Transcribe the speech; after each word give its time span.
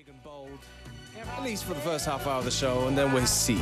big 0.00 0.14
and 0.14 0.22
bold, 0.22 0.58
at 1.20 1.42
least 1.42 1.64
for 1.64 1.74
the 1.74 1.80
first 1.80 2.06
half 2.06 2.26
hour 2.26 2.38
of 2.38 2.44
the 2.46 2.50
show, 2.50 2.86
and 2.88 2.96
then 2.96 3.12
we'll 3.12 3.26
see. 3.26 3.54
You 3.54 3.60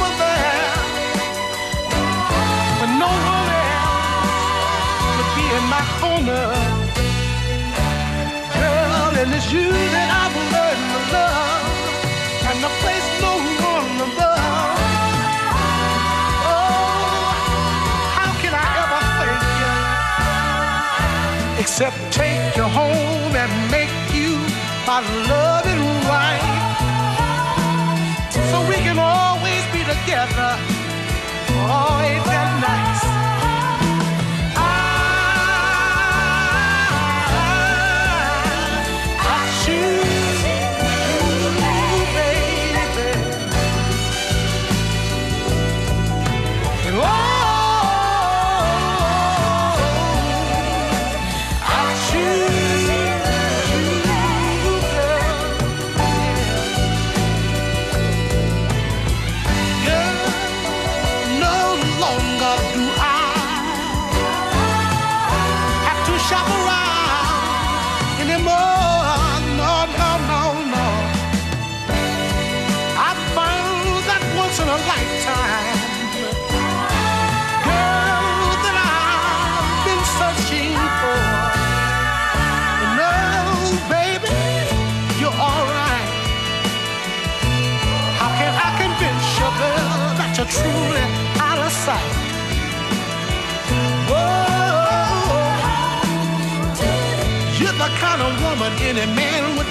were 0.00 0.14
there 0.20 0.76
when 2.80 2.98
no 2.98 3.12
one 3.36 3.48
else 3.80 4.36
could 5.16 5.32
be 5.38 5.46
in 5.58 5.64
my 5.76 5.82
corner. 6.00 6.46
Girl, 8.52 9.12
and 9.22 9.32
it's 9.32 9.50
you 9.50 9.91
except 21.82 22.12
take 22.12 22.56
you 22.56 22.62
home 22.62 23.34
and 23.34 23.70
make 23.72 23.90
you 24.14 24.38
my 24.86 25.00
loving 25.26 25.82
wife? 26.06 26.62
so 28.50 28.60
we 28.68 28.76
can 28.76 28.98
always 28.98 29.64
be 29.72 29.80
together. 29.80 30.50
Oh, 31.66 32.00
ain't 32.04 32.51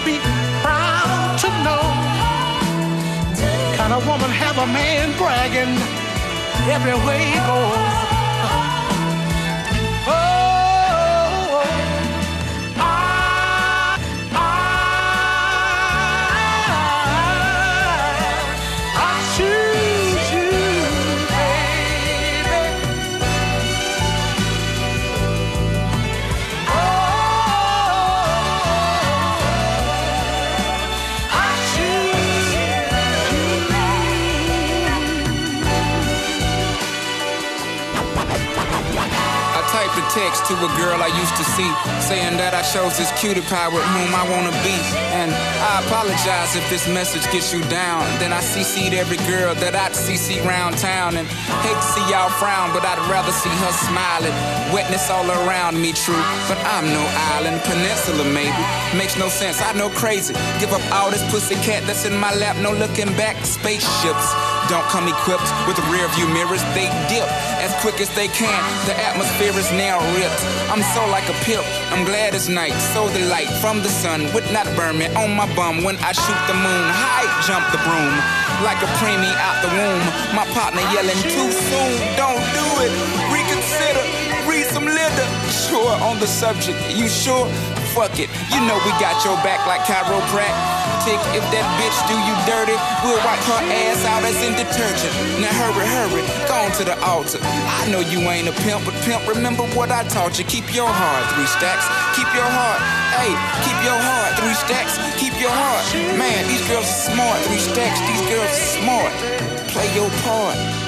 be 0.05 0.19
proud 0.61 1.38
to 1.41 1.49
know. 1.63 1.83
Kind 3.77 3.94
of 3.94 4.05
woman 4.07 4.30
have 4.30 4.57
a 4.57 4.67
man 4.67 5.16
bragging 5.17 5.77
everywhere 6.69 7.19
he 7.19 7.35
goes. 7.45 8.10
Text 40.21 40.45
to 40.45 40.53
a 40.53 40.69
girl 40.77 41.01
I 41.01 41.09
used 41.17 41.33
to 41.41 41.45
see, 41.57 41.65
saying 41.97 42.37
that 42.37 42.53
I 42.53 42.61
chose 42.61 42.93
this 42.93 43.09
cutie 43.17 43.41
pie 43.41 43.73
with 43.73 43.81
whom 43.89 44.13
I 44.13 44.21
wanna 44.29 44.53
be. 44.61 44.77
And 45.17 45.33
I 45.33 45.81
apologize 45.81 46.53
if 46.53 46.61
this 46.69 46.85
message 46.85 47.25
gets 47.33 47.49
you 47.49 47.61
down. 47.73 48.05
Then 48.21 48.29
I 48.29 48.41
CC'd 48.41 48.93
every 48.93 49.17
girl 49.25 49.55
that 49.65 49.73
I'd 49.73 49.97
CC 49.97 50.37
round 50.45 50.77
town. 50.77 51.17
And 51.17 51.25
hate 51.65 51.73
to 51.73 51.87
see 51.93 52.05
y'all 52.05 52.29
frown, 52.37 52.69
but 52.69 52.85
I'd 52.85 53.01
rather 53.09 53.33
see 53.33 53.49
her 53.65 53.73
smiling. 53.89 54.35
Wetness 54.69 55.09
all 55.09 55.25
around 55.25 55.81
me, 55.81 55.89
true. 55.91 56.25
But 56.45 56.61
I'm 56.69 56.85
no 56.93 57.03
island, 57.33 57.57
peninsula 57.65 58.23
maybe. 58.29 58.61
Makes 58.93 59.17
no 59.17 59.27
sense, 59.27 59.57
I 59.59 59.73
know 59.73 59.89
crazy. 59.89 60.38
Give 60.61 60.71
up 60.71 60.85
all 60.93 61.09
this 61.09 61.25
pussy 61.33 61.57
cat 61.65 61.81
that's 61.89 62.05
in 62.05 62.13
my 62.13 62.29
lap, 62.35 62.57
no 62.61 62.71
looking 62.77 63.09
back. 63.17 63.41
Spaceships 63.41 64.27
don't 64.69 64.85
come 64.89 65.07
equipped 65.07 65.47
with 65.67 65.79
rear 65.89 66.07
view 66.17 66.27
mirrors, 66.29 66.63
they 66.73 66.89
dip 67.09 67.27
as 67.61 67.73
quick 67.81 68.01
as 68.01 68.09
they 68.16 68.27
can. 68.27 68.61
The 68.85 68.95
atmosphere 68.97 69.53
is 69.57 69.72
now 69.72 69.99
ripped. 70.17 70.41
I'm 70.69 70.81
so 70.94 71.05
like 71.09 71.27
a 71.29 71.38
pip. 71.45 71.63
I'm 71.91 72.05
glad 72.05 72.33
it's 72.33 72.49
night. 72.49 72.73
So 72.94 73.07
the 73.09 73.25
light 73.29 73.50
from 73.61 73.81
the 73.81 73.89
sun 73.89 74.31
would 74.33 74.45
not 74.51 74.66
burn 74.75 74.97
me 74.97 75.07
on 75.16 75.35
my 75.35 75.47
bum 75.55 75.83
when 75.83 75.97
I 75.97 76.11
shoot 76.11 76.41
the 76.47 76.57
moon. 76.57 76.85
High 76.91 77.29
jump 77.45 77.66
the 77.71 77.81
broom 77.85 78.13
like 78.63 78.81
a 78.81 78.89
preemie 79.01 79.33
out 79.41 79.57
the 79.61 79.71
womb. 79.73 80.05
My 80.35 80.45
partner 80.53 80.81
yelling 80.94 81.21
too 81.25 81.50
soon. 81.51 81.91
Don't 82.17 82.41
do 82.53 82.66
it. 82.85 82.91
Reconsider. 83.33 84.05
Read 84.50 84.66
some 84.66 84.85
litter. 84.85 85.27
Sure 85.50 85.94
on 86.01 86.19
the 86.19 86.27
subject. 86.27 86.77
You 86.95 87.07
sure? 87.07 87.47
Fuck 87.91 88.24
it. 88.24 88.31
You 88.56 88.63
know 88.63 88.79
we 88.88 88.91
got 89.03 89.19
your 89.28 89.35
back 89.44 89.68
like 89.68 89.84
chiropractic. 89.84 91.19
If 91.35 91.44
that 91.52 91.66
bitch 91.75 91.97
do 92.07 92.16
you 92.16 92.35
dirty, 92.47 92.78
we'll 93.03 93.19
wipe 93.28 93.44
her 93.52 93.62
ass 93.68 94.00
out 94.07 94.24
as 94.24 94.40
in 94.40 94.56
detergent. 94.56 95.12
Now 95.44 95.52
hurry, 95.52 95.84
hurry, 95.84 96.24
go 96.47 96.56
on 96.56 96.72
to 96.80 96.84
the 96.88 96.96
altar. 97.03 97.40
I 97.44 97.91
know 97.91 98.00
you 98.00 98.24
ain't 98.31 98.47
a 98.47 98.56
pimp, 98.63 98.88
but 98.88 98.96
pimp, 99.03 99.28
remember 99.28 99.63
what 99.75 99.91
I 99.91 100.07
taught 100.07 100.40
you. 100.40 100.46
Keep 100.46 100.72
your 100.72 100.88
heart, 100.88 101.28
three 101.35 101.51
stacks. 101.51 101.84
Keep 102.16 102.31
your 102.31 102.47
heart, 102.47 102.80
hey, 103.19 103.35
keep 103.68 103.80
your 103.84 104.00
heart, 104.00 104.40
three 104.40 104.56
stacks. 104.56 104.96
Keep 105.19 105.35
your 105.44 105.51
heart. 105.51 105.84
Man, 106.16 106.47
these 106.47 106.63
girls 106.72 106.88
are 106.88 107.01
smart, 107.12 107.44
three 107.51 107.59
stacks. 107.59 108.00
These 108.07 108.24
girls 108.31 108.47
are 108.47 108.68
smart. 108.80 109.12
Play 109.68 109.88
your 110.00 110.09
part. 110.24 110.81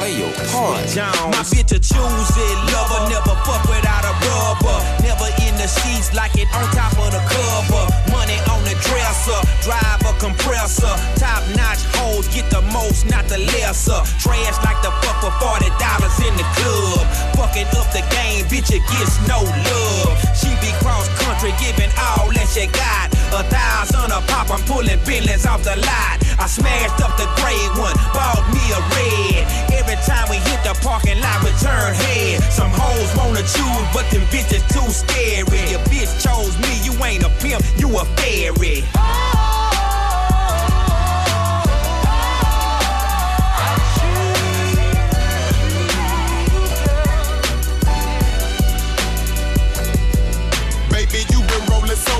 Play 0.00 0.16
your 0.16 0.32
part. 0.48 0.80
My 1.28 1.44
bitch 1.44 1.76
a 1.76 1.78
choose 1.78 2.32
it, 2.32 2.56
lover, 2.72 3.04
never 3.12 3.36
fuck 3.44 3.60
without 3.68 4.08
a 4.08 4.16
rubber. 4.24 4.80
Never 5.04 5.28
in 5.44 5.52
the 5.60 5.68
sheets 5.68 6.16
like 6.16 6.32
it 6.40 6.48
on 6.56 6.64
top 6.72 6.96
of 6.96 7.12
the 7.12 7.20
cover. 7.28 7.84
Money 8.08 8.40
on 8.48 8.64
the 8.64 8.72
dresser, 8.80 9.36
drive 9.60 10.00
a 10.08 10.16
compressor. 10.16 10.88
Top 11.20 11.44
notch 11.52 11.84
hoes 12.00 12.24
get 12.32 12.48
the 12.48 12.64
most, 12.72 13.12
not 13.12 13.28
the 13.28 13.44
lesser. 13.52 14.00
Trash 14.16 14.56
like 14.64 14.80
the 14.80 14.88
fuck 15.04 15.20
for 15.20 15.36
forty 15.36 15.68
dollars 15.76 16.16
in 16.24 16.32
the 16.32 16.48
club. 16.56 17.04
Fucking 17.36 17.68
up 17.76 17.92
the 17.92 18.00
game, 18.08 18.48
bitch, 18.48 18.72
it 18.72 18.80
gets 18.88 19.20
no 19.28 19.44
love. 19.44 20.16
She 20.32 20.48
be 20.64 20.72
cross 20.80 21.12
country, 21.20 21.52
giving 21.60 21.92
all 22.00 22.32
that 22.32 22.48
she 22.48 22.64
got. 22.72 23.12
A 23.36 23.44
thousand 23.52 24.16
a 24.16 24.24
pop, 24.32 24.48
I'm 24.48 24.64
pulling 24.64 24.96
billions 25.04 25.44
off 25.44 25.60
the 25.60 25.76
lot. 25.76 26.16
I 26.40 26.48
smashed 26.48 27.04
up 27.04 27.20
the 27.20 27.28
gray 27.36 27.60
one, 27.76 27.92
bought 28.16 28.40
me 28.48 28.64
a 28.72 28.80
red. 28.96 29.69
Every 29.80 29.96
time 30.04 30.28
we 30.28 30.36
hit 30.36 30.62
the 30.62 30.78
parking 30.82 31.18
lot, 31.20 31.42
we 31.42 31.50
turn 31.56 31.94
head. 31.94 32.42
Some 32.52 32.70
hoes 32.70 33.16
wanna 33.16 33.40
choose, 33.40 33.86
but 33.94 34.04
them 34.10 34.20
bitches 34.28 34.60
too 34.68 34.90
scary. 34.92 35.70
Your 35.70 35.80
bitch 35.88 36.20
chose 36.20 36.52
me, 36.60 36.84
you 36.84 36.92
ain't 37.02 37.24
a 37.24 37.30
pimp, 37.40 37.64
you 37.78 37.88
a 37.96 38.04
fairy. 38.20 38.84
Baby, 38.84 39.49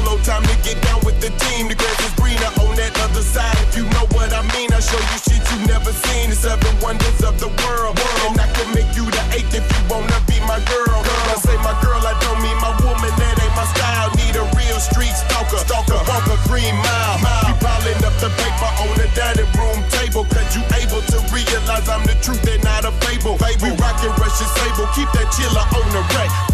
solo, 0.01 0.19
time 0.23 0.43
to 0.43 0.57
get 0.63 0.81
down 0.83 1.01
with 1.05 1.21
the 1.21 1.31
team. 1.45 1.69
The 1.69 1.75
grass 1.75 1.99
is 2.05 2.13
greener 2.17 2.53
on 2.61 2.77
that 2.77 2.93
other 3.01 3.23
side. 3.23 3.57
If 3.69 3.77
you 3.77 3.85
know 3.97 4.07
what 4.17 4.33
I 4.33 4.43
mean, 4.57 4.73
I 4.73 4.81
show 4.81 4.99
you 4.99 5.19
shit 5.21 5.43
you 5.53 5.67
never 5.67 5.93
seen. 5.93 6.31
The 6.31 6.37
seven 6.37 6.73
wonders 6.81 7.23
of 7.23 7.39
the 7.41 7.49
world. 7.65 7.99
And 8.29 8.41
I 8.41 8.49
can 8.53 8.69
make 8.75 8.91
you 8.97 9.05
the 9.05 9.23
eighth 9.37 9.55
if 9.55 9.65
you 9.65 9.81
wanna 9.89 10.19
be 10.27 10.41
my 10.47 10.61
girl. 10.69 11.01
I 11.31 11.37
say 11.39 11.57
my 11.63 11.75
girl, 11.83 12.01
I 12.03 12.15
don't 12.21 12.41
mean 12.43 12.59
my 12.59 12.75
woman, 12.83 13.13
that 13.19 13.37
ain't 13.41 13.55
my 13.55 13.67
style. 13.77 14.11
Need 14.17 14.37
a 14.37 14.45
real 14.57 14.81
street 14.81 15.15
stalker, 15.15 15.61
stalker, 15.63 16.01
a 16.01 16.37
green 16.49 16.75
mile. 16.75 17.17
We 17.47 17.53
piling 17.61 18.01
up 18.05 18.15
the 18.19 18.31
paper 18.35 18.71
on 18.83 18.93
the 18.99 19.09
dining 19.15 19.51
room 19.55 19.79
table, 19.91 20.25
cause 20.27 20.51
you 20.57 20.63
able 20.75 21.03
to 21.03 21.19
realize 21.31 21.89
I'm 21.89 22.05
the 22.05 22.17
truth 22.23 22.43
and 22.49 22.63
not 22.65 22.85
a 22.85 22.93
fable. 23.05 23.39
We 23.63 23.71
rock 23.79 24.01
fucking 24.01 24.17
Russian 24.23 24.49
sable. 24.57 24.89
Keep 24.95 25.13
that 25.13 25.29
chiller 25.35 25.67
on 25.77 25.87
the 25.93 26.03
rack. 26.15 26.50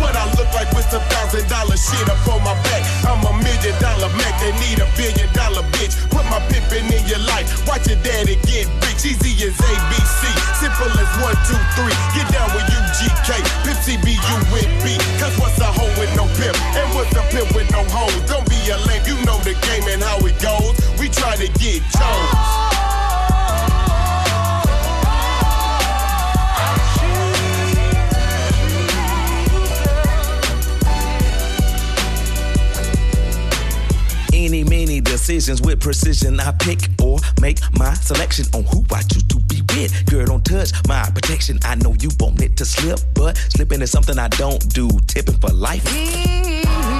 Pimp? 17.06 17.16
And 17.16 17.22
what's 17.22 17.34
a 17.34 17.36
pimp 17.36 17.54
with 17.54 17.70
no 17.70 17.84
hoes? 17.88 18.30
Don't 18.30 18.48
be 18.48 18.56
a 18.70 18.76
lame. 18.86 19.02
You 19.06 19.24
know 19.24 19.38
the 19.38 19.54
game 19.66 19.84
and 19.88 20.02
how 20.02 20.18
it 20.18 20.40
goes. 20.40 20.74
We 21.00 21.08
try 21.08 21.36
to 21.36 21.48
get 21.58 21.82
chose. 21.92 22.76
Any, 34.32 34.62
many 34.62 35.00
decisions 35.00 35.60
with 35.60 35.80
precision. 35.80 36.38
I 36.38 36.52
pick 36.52 36.78
or 37.02 37.18
make 37.40 37.58
my 37.78 37.94
selection 37.94 38.46
on 38.54 38.64
who 38.64 38.84
I 38.94 39.02
choose 39.02 39.24
to 39.24 39.40
be 39.40 39.62
with. 39.74 40.06
Girl, 40.06 40.24
don't 40.26 40.44
touch 40.44 40.70
my 40.86 41.02
protection. 41.10 41.58
I 41.64 41.74
know 41.76 41.94
you 42.00 42.10
want 42.20 42.40
it 42.42 42.56
to 42.58 42.64
slip, 42.64 43.00
but 43.14 43.36
slipping 43.36 43.82
is 43.82 43.90
something 43.90 44.18
I 44.18 44.28
don't 44.28 44.72
do. 44.72 44.88
Tipping 45.06 45.38
for 45.38 45.50
life. 45.50 45.84
Mm. 45.84 46.55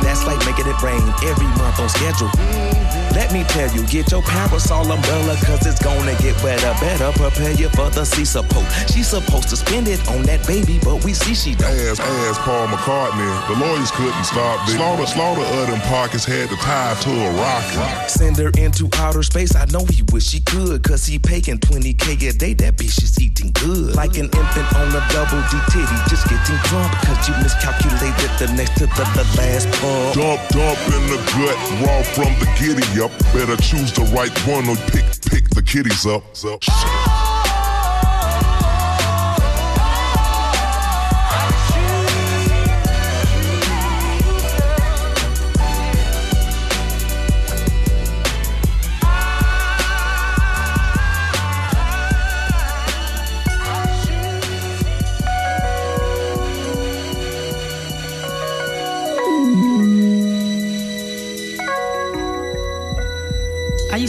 That's 0.07 0.25
like 0.25 0.39
making 0.47 0.69
it 0.69 0.81
rain 0.83 1.03
every 1.25 1.49
month 1.59 1.81
on 1.81 1.89
schedule. 1.89 2.29
Mm-hmm. 2.29 3.06
Let 3.13 3.33
me 3.33 3.45
tell 3.45 3.71
you, 3.75 3.87
get 3.87 4.11
your 4.11 4.23
parasol 4.23 4.91
umbrella, 4.91 5.37
cause 5.45 5.67
it's 5.67 5.83
gonna 5.83 6.15
get 6.19 6.37
wetter. 6.43 6.75
Better 6.81 7.13
prepare 7.13 7.53
you 7.53 7.69
for 7.71 7.91
the 7.91 8.05
sea 8.05 8.25
support. 8.25 8.67
She's 8.91 9.09
supposed 9.09 9.49
to 9.51 9.57
spend 9.57 9.89
it 9.89 10.01
on 10.09 10.23
that 10.25 10.47
baby, 10.47 10.79
but 10.83 11.05
we 11.05 11.13
see 11.13 11.35
she 11.35 11.55
don't. 11.55 11.71
As, 11.71 12.01
as 12.01 12.39
Paul 12.39 12.67
McCartney, 12.69 13.29
the 13.49 13.57
lawyers 13.61 13.91
couldn't 13.93 14.25
stop 14.25 14.67
this. 14.67 14.77
Slaughter, 14.77 15.07
slaughter 15.07 15.43
of 15.43 15.67
them 15.69 15.81
pockets 15.89 16.25
had 16.25 16.49
to 16.49 16.57
tie 16.57 16.95
to 17.03 17.11
a 17.11 17.31
rocket. 17.37 18.11
Send 18.11 18.37
her 18.39 18.51
into 18.59 18.89
outer 18.97 19.23
space. 19.23 19.55
I 19.55 19.65
know 19.67 19.85
he 19.87 20.03
wish 20.13 20.33
he 20.33 20.41
could, 20.41 20.83
cause 20.83 21.07
he 21.07 21.19
paying 21.19 21.59
20k 21.61 22.29
a 22.29 22.33
day. 22.33 22.55
That 22.55 22.77
bitch 22.77 23.03
is 23.03 23.19
eating 23.21 23.53
good. 23.53 23.95
Like 23.95 24.17
an 24.19 24.27
infant 24.27 24.69
on 24.77 24.89
a 24.89 25.03
double 25.13 25.43
D 25.51 25.57
titty, 25.71 25.99
just 26.09 26.29
getting 26.29 26.61
drunk, 26.69 26.93
cause 27.05 27.29
you 27.29 27.35
miscalculated 27.43 28.33
the 28.41 28.49
next 28.57 28.75
to 28.79 28.87
the, 28.87 29.05
the 29.15 29.25
last 29.39 29.69
pump. 29.81 30.15
Dump, 30.17 30.41
dump 30.51 30.79
in 30.97 31.03
the 31.13 31.21
gut, 31.33 31.57
raw 31.85 32.03
from 32.03 32.33
the 32.41 32.49
giddy 32.59 32.87
up. 33.01 33.11
Better 33.33 33.57
choose 33.57 33.93
the 33.93 34.03
right 34.15 34.33
one 34.47 34.69
or 34.69 34.77
pick, 34.91 35.05
pick 35.31 35.49
the 35.51 35.63
kitties 35.63 36.07
up. 36.07 36.23
I 36.69 37.36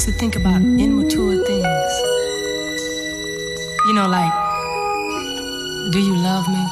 to 0.07 0.13
think 0.13 0.37
about 0.37 0.61
immature 0.61 1.35
things. 1.43 1.93
You 3.87 3.93
know, 3.93 4.07
like, 4.07 4.31
do 5.91 5.99
you 5.99 6.15
love 6.15 6.47
me? 6.47 6.63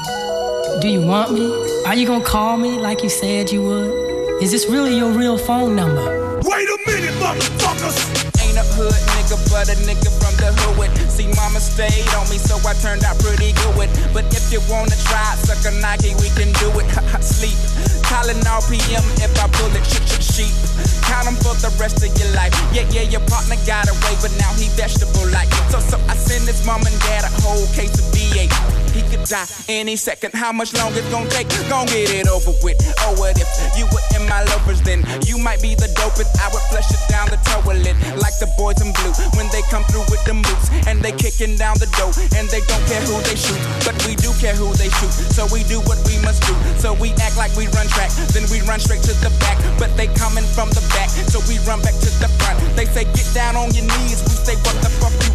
Do 0.79 0.87
you 0.87 1.01
want 1.01 1.33
me? 1.33 1.43
Are 1.85 1.95
you 1.95 2.07
gonna 2.07 2.23
call 2.23 2.55
me 2.55 2.79
like 2.79 3.03
you 3.03 3.09
said 3.09 3.51
you 3.51 3.61
would? 3.61 4.41
Is 4.41 4.51
this 4.51 4.69
really 4.69 4.95
your 4.95 5.11
real 5.11 5.37
phone 5.37 5.75
number? 5.75 6.39
Wait 6.45 6.69
a 6.69 6.77
minute, 6.87 7.15
motherfuckers! 7.19 7.99
Ain't 8.39 8.55
a 8.55 8.63
hood 8.71 8.95
nigga, 9.19 9.35
but 9.51 9.67
a 9.67 9.75
nigga 9.83 10.11
from 10.15 10.31
the 10.39 10.55
hood. 10.55 10.95
See, 11.11 11.27
mama 11.35 11.59
stayed 11.59 12.07
on 12.15 12.29
me, 12.29 12.37
so 12.37 12.55
I 12.63 12.73
turned 12.75 13.03
out 13.03 13.19
pretty 13.19 13.51
good. 13.51 13.91
But 14.13 14.31
if 14.31 14.47
you 14.47 14.61
wanna 14.71 14.95
try, 15.11 15.35
suck 15.43 15.59
a 15.67 15.75
Nike, 15.83 16.15
we 16.23 16.31
can 16.39 16.55
do 16.63 16.71
it. 16.79 16.87
Sleep. 17.19 17.59
Calling 18.07 18.39
all 18.47 18.61
PM 18.71 19.03
if 19.19 19.35
I 19.43 19.47
pull 19.51 19.75
it, 19.75 19.83
shit, 19.83 20.07
shit, 20.07 20.23
sheep. 20.23 20.84
Count 21.07 21.27
'em 21.27 21.35
for 21.37 21.55
the 21.61 21.69
rest 21.77 22.03
of 22.03 22.11
your 22.19 22.31
life. 22.33 22.53
Yeah, 22.73 22.85
yeah, 22.89 23.03
your 23.03 23.21
partner 23.31 23.57
got 23.65 23.87
away, 23.87 24.13
but 24.21 24.31
now 24.37 24.51
he 24.53 24.67
vegetable 24.75 25.27
like. 25.29 25.49
So, 25.71 25.79
so 25.79 25.97
I 26.09 26.15
send 26.17 26.47
his 26.47 26.65
mom 26.65 26.81
and 26.85 26.99
dad 27.01 27.23
a 27.23 27.31
whole 27.41 27.67
case 27.77 27.93
of 27.99 28.05
V8. 28.13 28.74
He 28.95 29.03
could 29.11 29.27
die 29.27 29.43
any 29.67 29.99
second. 29.99 30.31
How 30.31 30.55
much 30.55 30.71
longer 30.71 31.03
it's 31.03 31.11
gonna 31.11 31.27
take? 31.27 31.51
Gon' 31.67 31.85
get 31.91 32.15
it 32.15 32.31
over 32.31 32.55
with. 32.63 32.79
Oh, 33.03 33.11
what 33.19 33.35
if 33.35 33.51
you 33.75 33.83
were 33.91 34.05
in 34.15 34.23
my 34.31 34.39
loafers 34.47 34.79
then? 34.79 35.03
You 35.27 35.35
might 35.35 35.59
be 35.59 35.75
the 35.75 35.91
dopest. 35.99 36.31
I 36.39 36.47
would 36.47 36.63
flush 36.71 36.87
it 36.87 37.03
down 37.11 37.27
the 37.27 37.35
toilet 37.43 37.99
like 38.23 38.39
the 38.39 38.47
boys 38.55 38.79
in 38.79 38.95
blue 38.95 39.11
when 39.35 39.51
they 39.51 39.59
come 39.67 39.83
through 39.91 40.07
with 40.07 40.23
the 40.23 40.39
moves 40.39 40.71
and 40.87 41.03
they 41.03 41.11
kicking 41.11 41.59
down 41.59 41.75
the 41.83 41.91
door 41.99 42.15
and 42.39 42.47
they 42.47 42.63
don't 42.71 42.85
care 42.87 43.03
who 43.03 43.19
they 43.27 43.35
shoot, 43.35 43.59
but 43.83 43.99
we 44.07 44.15
do 44.15 44.31
care 44.39 44.55
who 44.55 44.71
they 44.79 44.87
shoot. 44.87 45.11
So 45.35 45.43
we 45.51 45.67
do 45.67 45.83
what 45.83 45.99
we 46.07 46.15
must 46.23 46.39
do. 46.47 46.55
So 46.79 46.95
we 46.95 47.11
act 47.19 47.35
like 47.35 47.51
we 47.59 47.67
run 47.75 47.91
track, 47.91 48.15
then 48.31 48.47
we 48.47 48.63
run 48.63 48.79
straight 48.79 49.03
to 49.11 49.13
the 49.19 49.31
back. 49.43 49.59
But 49.75 49.91
they 49.99 50.07
coming 50.15 50.47
from 50.55 50.71
the 50.71 50.83
back, 50.95 51.11
so 51.11 51.43
we 51.51 51.59
run 51.67 51.83
back 51.83 51.99
to 51.99 52.09
the 52.23 52.31
front. 52.39 52.63
They 52.79 52.87
say 52.87 53.03
get 53.11 53.27
down 53.35 53.59
on 53.59 53.75
your 53.75 53.83
knees. 53.91 54.23
We 54.23 54.39
say 54.39 54.55
what 54.63 54.79
the 54.79 54.87
fuck 55.03 55.11
you 55.19 55.34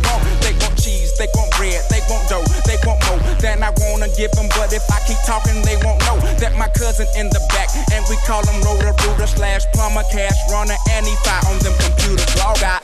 they 1.20 1.28
want 1.36 1.52
bread, 1.60 1.84
they 1.92 2.00
want 2.08 2.24
dough, 2.32 2.48
they 2.64 2.80
want 2.88 2.96
more 3.04 3.20
than 3.44 3.62
I 3.62 3.68
wanna 3.84 4.08
give 4.16 4.32
them. 4.32 4.48
But 4.56 4.72
if 4.72 4.80
I 4.88 5.04
keep 5.04 5.20
talking, 5.28 5.60
they 5.68 5.76
won't 5.84 6.00
know 6.08 6.16
that 6.40 6.56
my 6.56 6.68
cousin 6.72 7.06
in 7.12 7.28
the 7.28 7.40
back, 7.52 7.68
and 7.92 8.00
we 8.08 8.16
call 8.24 8.40
him 8.48 8.56
Roto-Rooter 8.64 9.28
slash 9.28 9.68
plumber, 9.76 10.02
cash 10.08 10.38
runner, 10.50 10.80
and 10.96 11.04
he 11.04 11.12
fire 11.20 11.44
on 11.52 11.60
them 11.60 11.76
computers. 11.76 12.24
Log 12.40 12.62
out. 12.64 12.80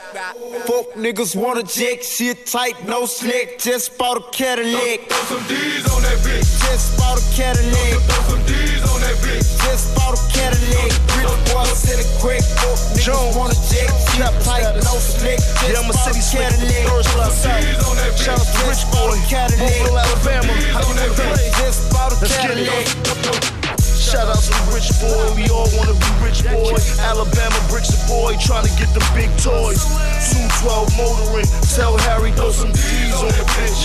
Fuck 0.68 0.92
niggas 1.00 1.32
wanna 1.34 1.62
jack 1.62 2.02
shit 2.02 2.44
tight, 2.44 2.76
no 2.84 3.06
slick. 3.06 3.58
Just 3.58 3.96
bought 3.96 4.18
a 4.20 4.24
Cadillac. 4.36 5.08
Throw 5.08 5.40
some 5.40 5.44
D's 5.48 5.88
on 5.88 6.02
that 6.04 6.18
bitch. 6.20 6.44
Just 6.68 6.92
bought 7.00 7.16
a 7.16 7.24
Cadillac. 7.32 7.96
Throw 8.04 8.36
some 8.36 8.44
D's 8.44 8.84
on 8.84 9.00
that 9.00 9.16
bitch. 9.24 9.48
Just 9.64 9.96
bought 9.96 10.12
a 10.12 10.20
Cadillac. 10.36 10.92
Rich 11.16 11.32
boy 11.48 11.64
said 11.72 12.04
a 12.04 12.06
quick. 12.20 12.44
Fuck 12.60 12.76
niggas 13.00 13.32
wanna 13.32 13.56
jack 13.72 13.88
shit 14.12 14.44
tight, 14.44 14.76
no 14.84 14.92
slick. 15.00 15.40
Just 15.40 15.72
Yeah, 15.72 15.80
I'm 15.80 15.88
a 15.88 15.94
city 16.04 16.20
slick. 16.20 16.52
Cadillac. 16.52 16.84
Thirst 16.84 17.16
outside. 17.16 17.85
D's 18.26 18.34
on 18.34 18.42
that 18.42 18.42
bitch. 18.42 18.42
Shout 18.42 18.42
out 18.42 18.50
to 18.50 18.66
Rich 18.66 18.84
Boy. 18.90 19.14
Mobile, 19.54 19.98
Alabama. 19.98 20.52
How 20.74 20.80
you 20.82 20.94
wanna 20.94 21.14
play? 21.14 21.50
Just 21.62 21.92
bought 21.92 22.10
a 22.10 22.18
Let's 22.18 22.34
get 22.36 22.50
it. 22.50 22.66
Cadillac. 22.66 23.76
Shout 23.96 24.26
out 24.26 24.42
to 24.42 24.54
Rich 24.74 24.90
Boy, 24.98 25.34
we 25.34 25.50
all 25.50 25.70
wanna 25.78 25.94
be 25.94 26.10
rich 26.22 26.42
boy. 26.46 26.78
Alabama 27.02 27.58
bricks 27.70 27.90
a 27.90 27.98
boy, 28.06 28.34
trying 28.38 28.66
to 28.66 28.72
get 28.78 28.90
them 28.94 29.02
big 29.14 29.30
toys. 29.42 29.82
212 30.30 30.90
motoring, 30.98 31.46
tell 31.74 31.98
Harry 32.06 32.30
throw 32.32 32.50
some 32.50 32.70
D's 32.70 33.18
on 33.18 33.30
the 33.34 33.46
bitch. 33.58 33.82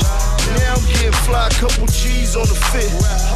Now 0.57 0.77
I'm 0.77 0.85
getting 0.93 1.17
fly, 1.25 1.47
a 1.47 1.53
couple 1.57 1.85
G's 1.89 2.35
on 2.37 2.45
the 2.45 2.57
fit. 2.69 2.89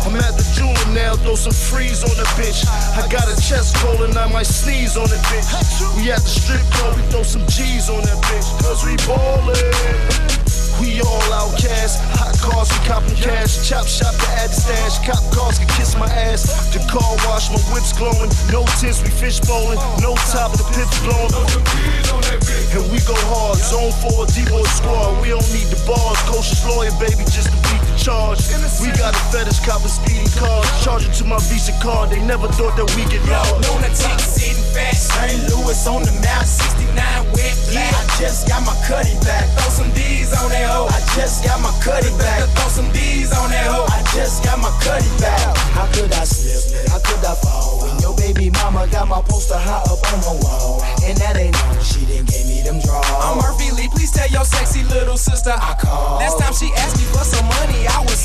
I'm 0.06 0.16
at 0.16 0.38
the 0.38 0.46
jeweler 0.54 0.90
now, 0.94 1.18
throw 1.22 1.36
some 1.36 1.54
freeze 1.54 2.06
on 2.06 2.14
the 2.18 2.28
bitch. 2.38 2.66
I 2.98 3.06
got 3.10 3.26
a 3.26 3.36
chest 3.42 3.76
cold 3.78 4.02
and 4.02 4.18
I 4.18 4.30
might 4.32 4.46
sneeze 4.46 4.98
on 4.98 5.10
the 5.10 5.18
bitch. 5.30 5.50
We 5.98 6.12
at 6.12 6.22
the 6.22 6.30
strip 6.30 6.66
club, 6.78 6.98
we 6.98 7.02
throw 7.10 7.24
some 7.24 7.46
G's 7.50 7.90
on 7.90 8.02
that 8.06 8.20
bitch. 8.30 8.48
Cause 8.62 8.86
we 8.86 8.96
ballin'. 9.10 10.45
We 10.80 11.02
all 11.02 11.34
outcasts, 11.34 12.00
hot 12.20 12.38
cars 12.40 12.70
we 12.70 12.86
copping 12.88 13.16
cash, 13.16 13.68
chop 13.68 13.88
shop 13.88 14.14
to 14.14 14.28
add 14.40 14.50
the 14.50 14.56
stash, 14.56 15.00
cop 15.08 15.24
cars 15.34 15.58
can 15.58 15.68
kiss 15.70 15.96
my 15.96 16.08
ass. 16.08 16.74
The 16.74 16.80
car 16.92 17.16
wash, 17.26 17.50
my 17.50 17.60
whip's 17.74 17.94
glowing, 17.94 18.30
no 18.52 18.66
tints, 18.80 19.02
we 19.02 19.10
fish 19.10 19.40
bowling, 19.40 19.80
no 20.02 20.16
top, 20.32 20.54
of 20.54 20.60
the 20.60 20.68
pit's 20.76 21.00
blowing. 21.02 22.05
And 22.36 22.84
we 22.92 23.00
go 23.08 23.16
hard, 23.32 23.56
zone 23.56 23.96
four, 24.04 24.28
D-boy 24.28 24.68
squad, 24.68 25.24
we 25.24 25.32
don't 25.32 25.48
need 25.56 25.72
the 25.72 25.80
bars, 25.88 26.20
coach's 26.28 26.60
lawyer, 26.68 26.92
baby, 27.00 27.24
just 27.32 27.48
to 27.48 27.58
beat 27.72 27.80
the 27.88 27.96
charge. 27.96 28.44
We 28.84 28.92
got 29.00 29.16
a 29.16 29.24
fetish, 29.32 29.64
copping 29.64 29.88
speeding 29.88 30.28
cars, 30.36 30.68
charging 30.84 31.16
to 31.16 31.24
my 31.24 31.40
Visa 31.48 31.72
card, 31.80 32.12
they 32.12 32.20
never 32.20 32.52
thought 32.52 32.76
that 32.76 32.92
we 32.92 33.08
get 33.08 33.24
lost. 33.32 33.56
Lunatic 33.64 34.20
sitting 34.20 34.60
fast, 34.76 35.16
St. 35.16 35.48
Louis 35.48 35.80
on 35.88 36.04
the 36.04 36.12
map, 36.20 36.44
69 36.44 36.92
wet 37.32 37.56
black. 37.72 37.96
I 37.96 38.04
just 38.20 38.52
got 38.52 38.68
my 38.68 38.76
cutty 38.84 39.16
back, 39.24 39.48
throw 39.56 39.72
some 39.72 39.92
D's 39.96 40.36
on 40.36 40.52
that 40.52 40.68
hoe. 40.68 40.92
I 40.92 41.00
just 41.16 41.48
got 41.48 41.64
my 41.64 41.72
cutty 41.80 42.12
back, 42.20 42.44
throw 42.52 42.68
some 42.68 42.92
D's 42.92 43.32
on 43.32 43.48
that 43.56 43.64
hoe. 43.72 43.88
I 43.88 44.04
just 44.12 44.44
got 44.44 44.60
my 44.60 44.76
cutty 44.84 45.08
back. 45.24 45.40
How 45.72 45.88
could 45.96 46.12
I 46.12 46.28
slip? 46.28 46.92
How 46.92 47.00
could 47.00 47.24
I 47.24 47.32
fall? 47.40 47.85
baby 48.34 48.50
mama 48.58 48.88
got 48.90 49.08
my 49.08 49.22
poster 49.30 49.58
high 49.58 49.86
up 49.86 50.02
on 50.10 50.20
the 50.26 50.34
wall. 50.42 50.82
And 51.06 51.14
that 51.22 51.38
ain't 51.38 51.54
all, 51.54 51.78
she 51.78 52.02
didn't 52.10 52.26
give 52.26 52.46
me 52.50 52.66
them 52.66 52.82
draws. 52.82 53.06
I'm 53.22 53.38
Murphy 53.38 53.70
Lee, 53.78 53.90
please 53.94 54.10
tell 54.10 54.26
your 54.34 54.46
sexy 54.46 54.82
little 54.90 55.18
sister 55.18 55.54
I 55.54 55.78
called. 55.78 56.26
Last 56.26 56.42
time 56.42 56.54
she 56.58 56.74
asked 56.82 56.98
me 56.98 57.06
for 57.14 57.22
some 57.22 57.46
money, 57.46 57.86
I 57.86 58.02
was 58.02 58.18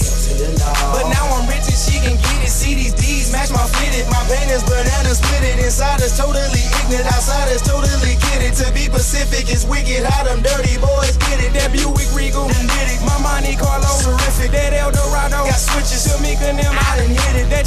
But 0.97 1.05
now 1.13 1.25
I'm 1.37 1.45
rich 1.53 1.69
and 1.69 1.77
she 1.77 2.01
can 2.01 2.17
get 2.17 2.41
it. 2.41 2.49
See 2.49 2.73
these 2.73 2.97
D's 2.97 3.29
match 3.29 3.53
my 3.53 3.61
fitted. 3.77 4.09
My 4.09 4.25
banners, 4.25 4.65
banana 4.65 5.13
split 5.13 5.45
it. 5.45 5.61
Inside 5.61 6.01
is 6.01 6.17
totally 6.17 6.65
ignorant, 6.81 7.05
outside 7.13 7.53
is 7.53 7.61
totally 7.61 8.17
kidded. 8.33 8.57
To 8.65 8.73
be 8.73 8.89
Pacific 8.89 9.53
is 9.53 9.69
wicked, 9.69 10.09
how 10.09 10.25
them 10.25 10.41
dirty 10.41 10.81
boys 10.81 11.21
get 11.29 11.45
it. 11.45 11.53
That 11.53 11.77
Buick 11.77 12.09
Regal, 12.17 12.49
my 13.05 13.17
Monte 13.21 13.53
Carlo, 13.61 13.91
terrific. 14.01 14.57
That 14.57 14.73
El 14.73 14.97
Dorado 14.97 15.45
got 15.45 15.61
switches. 15.61 16.09
Tamika, 16.09 16.57
them 16.57 16.80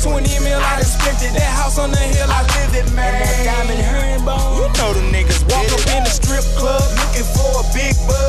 20 0.04 0.28
mil, 0.44 0.60
I 0.60 0.76
done 0.76 0.84
spent 0.84 1.24
it. 1.24 1.32
That 1.32 1.48
house 1.56 1.80
on 1.80 1.92
the 1.92 1.98
hill, 1.98 2.28
I 2.28 2.44
live 2.60 2.76
it, 2.76 2.92
man. 2.92 3.16
And 3.16 3.24
that 3.24 3.40
diamond 3.48 3.80
herringbone, 3.80 4.60
you 4.60 4.68
know 4.76 4.92
the 4.92 5.04
niggas 5.16 5.48
walk 5.48 5.64
up 5.72 5.80
in 5.96 6.04
the 6.04 6.12
strip 6.12 6.44
club 6.60 6.84
looking 7.00 7.24
for 7.32 7.64
a 7.64 7.66
big 7.72 7.96
bug. 8.06 8.23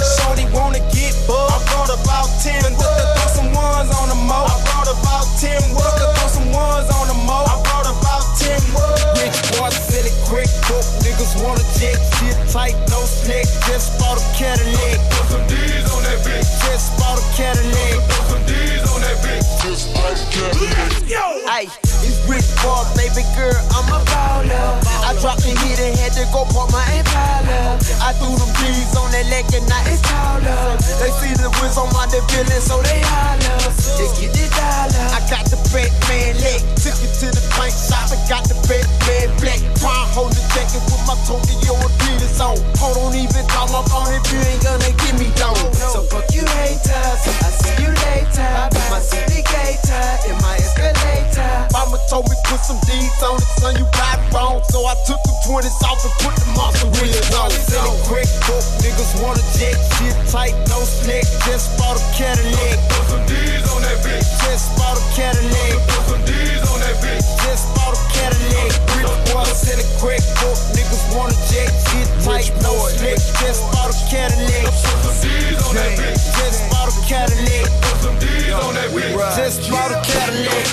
girl, 23.36 23.54
I'm 23.70 23.88
a 23.92 24.00
baller. 24.04 24.84
I 25.04 25.16
dropped 25.20 25.42
the 25.42 25.50
heat 25.50 25.78
and 25.80 25.96
had 25.98 26.12
to 26.14 26.24
go 26.32 26.44
park 26.44 26.70
my 26.72 26.84
Impala. 26.92 27.83
I 28.04 28.12
threw 28.20 28.36
them 28.36 28.52
keys 28.60 28.92
on 29.00 29.08
that 29.16 29.24
leg 29.32 29.48
and 29.56 29.64
now 29.64 29.80
it's 29.88 30.04
taller. 30.04 30.76
They 31.00 31.08
see 31.24 31.32
the 31.40 31.48
whiz 31.56 31.80
on 31.80 31.88
my 31.96 32.04
feeling, 32.04 32.60
so 32.60 32.76
they 32.84 33.00
holler. 33.00 33.56
They 33.96 34.04
get 34.20 34.28
the 34.36 34.44
dollar. 34.52 35.08
I 35.16 35.24
got 35.32 35.48
the 35.48 35.56
fat 35.72 35.88
man 36.12 36.36
leg, 36.36 36.60
took 36.76 36.92
it 37.00 37.16
to 37.24 37.32
the 37.32 37.40
bank 37.56 37.72
shop 37.72 38.12
and 38.12 38.20
got 38.28 38.44
the 38.44 38.60
fat 38.68 38.84
man 39.08 39.32
black. 39.40 39.56
Prime 39.80 40.08
holding 40.12 40.36
jacket 40.52 40.84
with 40.84 41.00
my 41.08 41.16
Tokyo 41.24 41.80
Adidas 41.80 42.44
on. 42.44 42.60
Hold 42.76 43.08
on, 43.08 43.16
even 43.16 43.40
call 43.48 43.72
up 43.72 43.88
on 43.88 44.12
if 44.12 44.20
you 44.28 44.36
ain't 44.52 44.60
gonna 44.60 44.92
give 45.00 45.16
me 45.16 45.32
down. 45.40 45.56
So 45.72 46.04
fuck 46.04 46.28
you 46.36 46.44
haters, 46.44 47.24
I 47.24 47.48
see 47.56 47.88
you 47.88 47.88
later. 47.88 48.52
My 48.92 49.00
syndicator 49.00 50.28
in 50.28 50.36
my 50.44 50.60
escalator. 50.60 51.72
Mama 51.72 51.96
told 52.12 52.28
me 52.28 52.36
put 52.44 52.60
some 52.60 52.76
D's 52.84 53.16
on 53.24 53.40
it, 53.40 53.48
son, 53.64 53.72
you 53.80 53.88
got 53.96 54.20
wrong. 54.28 54.60
So 54.68 54.84
I 54.84 54.92
took 55.08 55.24
the 55.24 55.32
20s 55.48 55.80
off 55.88 56.04
and 56.04 56.12
put 56.20 56.36
the 56.36 56.52
monster 56.52 56.92
wheels 57.00 57.32
on. 57.32 57.93
Quick 58.02 58.28
book, 58.46 58.64
niggas 58.82 59.22
want 59.22 59.38
a 59.38 59.44
jet, 59.56 59.78
shit 59.96 60.16
tight, 60.28 60.54
no 60.68 60.82
slick, 60.84 61.24
Just 61.46 61.78
bought 61.78 61.96
a 61.96 62.04
Cadillac. 62.12 62.78
Put 62.90 63.06
some 63.08 63.24
D's 63.26 63.64
on 63.72 63.80
that 63.82 63.98
bitch. 64.04 64.26
Just 64.44 64.76
bought 64.76 64.98
a 64.98 65.04
Cadillac. 65.16 65.78
Put 65.88 66.04
some 66.10 66.22
D's 66.26 66.62
on 66.68 66.78
that 66.84 66.96
bitch. 67.00 67.24
Just 67.46 67.64
bought 67.74 67.96
a 67.96 68.02
Cadillac. 68.12 68.70
Rich 68.98 69.14
boys 69.32 69.64
in 69.72 69.78
a 69.80 69.88
quick 70.02 70.22
book, 70.42 70.58
niggas 70.76 71.04
want 71.16 71.32
a 71.32 71.38
jet, 71.48 71.70
shit 71.88 72.08
tight, 72.26 72.52
no 72.60 72.74
slick, 72.92 73.16
Just 73.40 73.62
bought 73.72 73.88
a 73.88 73.96
Cadillac. 74.12 74.68
Put 74.68 75.00
some 75.00 75.18
D's 75.24 75.58
on 75.64 75.74
that 75.74 75.92
bitch. 75.96 76.20
Just 76.38 76.60
bought 76.70 76.90
a 76.90 76.94
Cadillac. 77.08 77.66
Put 77.80 77.96
some 78.04 78.18
D's 78.20 78.52
on 78.52 78.74
that 78.74 78.88
bitch. 78.92 79.36
Just 79.38 79.70
bought 79.70 79.90
a 79.90 79.98
Cadillac. 80.04 80.66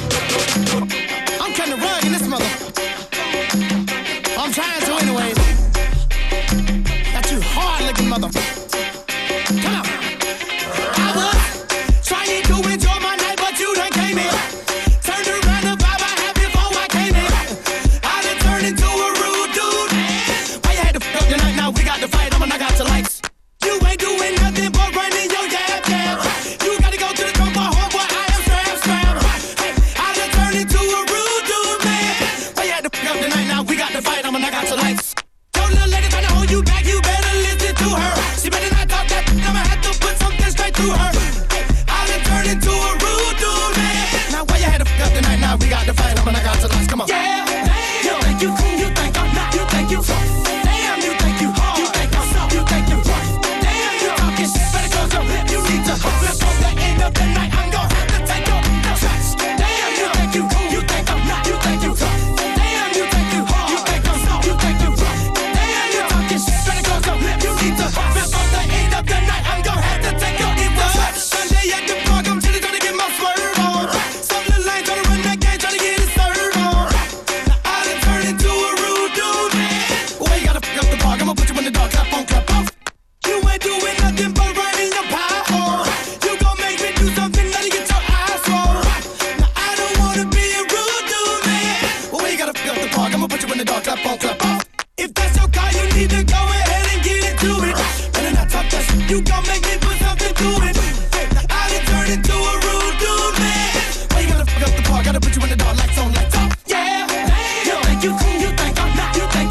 I'm 1.40 1.54
kinda 1.54 1.78
running 1.78 2.12
this 2.12 2.28
mother. 2.28 2.52
I'm 4.38 4.52
trying. 4.52 4.81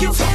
you 0.00 0.29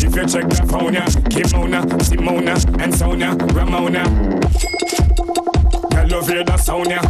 If 0.00 0.14
you 0.16 0.26
check 0.26 0.48
the 0.48 0.66
fauna, 0.68 1.02
Kimona, 1.28 1.82
Simona, 2.00 2.82
and 2.82 2.94
Sonia, 2.94 3.34
Ramona. 3.52 4.04
Tell 5.90 6.08
love 6.08 6.30
you 6.30 6.44
the 6.44 6.56
Sonia. 6.56 7.00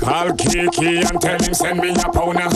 Call 0.00 0.32
Kiki 0.34 0.98
and 0.98 1.20
tell 1.20 1.38
him 1.38 1.54
send 1.54 1.80
me 1.80 1.90
a 1.90 2.08
pona. 2.10 2.46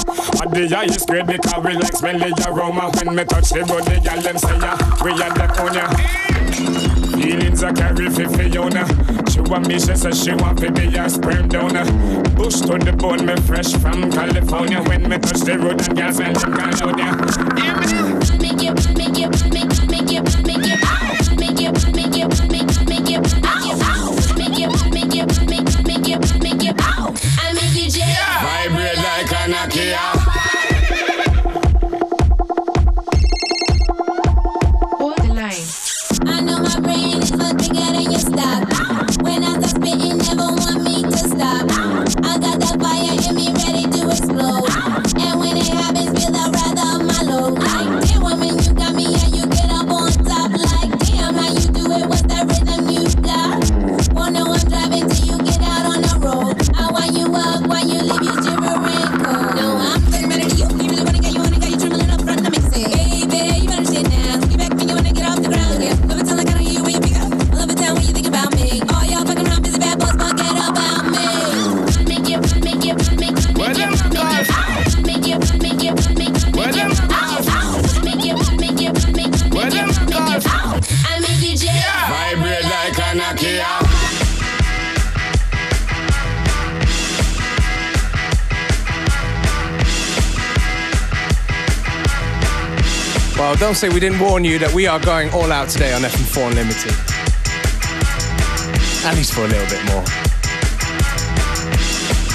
At 0.40 0.50
the 0.50 0.68
highest 0.74 1.06
grade 1.08 1.26
because 1.26 1.64
we 1.64 1.74
like 1.74 1.92
smelly 1.96 2.32
aroma. 2.46 2.90
When 2.94 3.14
me 3.14 3.24
touch 3.24 3.50
the 3.50 3.64
body, 3.64 4.00
y'all 4.00 4.20
them 4.20 4.38
say 4.38 4.58
ya, 4.58 4.76
we 5.04 5.12
are 5.12 5.32
the 5.34 5.46
Konya. 5.54 7.01
Feelings 7.32 7.62
I 7.62 7.72
carry 7.72 8.10
for 8.10 8.28
Fiona. 8.28 8.84
She 9.30 9.40
want 9.40 9.66
me, 9.66 9.78
she 9.80 9.96
says 9.96 10.22
she 10.22 10.34
want 10.34 10.58
to 10.58 10.70
be 10.70 10.94
a 10.94 11.08
sperm 11.08 11.48
donor. 11.48 11.86
Bush 12.36 12.60
to 12.60 12.76
the 12.76 12.92
bone, 12.92 13.24
me 13.24 13.34
fresh 13.48 13.72
from 13.72 14.12
California. 14.12 14.82
When 14.82 15.08
me 15.08 15.16
touch 15.16 15.40
the 15.40 15.58
road, 15.58 15.80
and 15.80 15.96
gas 15.96 16.20
and 16.20 16.36
them 16.36 16.52
California. 16.52 17.08
Yeah, 17.56 17.80
man. 17.80 18.18
Make 18.36 18.62
it, 18.62 18.98
make 18.98 19.18
it, 19.18 19.50
make 19.50 19.56
it, 19.56 19.61
Well, 93.42 93.56
don't 93.56 93.74
say 93.74 93.88
we 93.88 93.98
didn't 93.98 94.20
warn 94.20 94.44
you 94.44 94.60
that 94.60 94.72
we 94.72 94.86
are 94.86 95.00
going 95.00 95.28
all 95.30 95.50
out 95.50 95.68
today 95.68 95.92
on 95.92 96.02
FM4 96.02 96.54
Unlimited. 96.54 96.94
At 99.04 99.16
least 99.16 99.34
for 99.34 99.42
a 99.42 99.48
little 99.50 99.66
bit 99.66 99.82
more. 99.90 100.06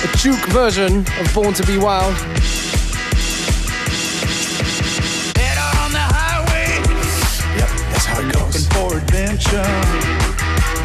A 0.03 0.09
juke 0.19 0.43
version 0.51 1.07
of 1.17 1.33
Born 1.33 1.53
to 1.53 1.63
Be 1.65 1.77
Wild. 1.77 2.13
Head 5.39 5.57
on 5.79 5.95
the 5.95 6.03
highway. 6.11 6.75
Yep, 7.55 7.71
that's 7.87 8.03
how 8.03 8.19
it 8.19 8.27
goes. 8.33 8.67
Looking 8.67 8.67
for 8.75 8.99
adventure. 8.99 9.63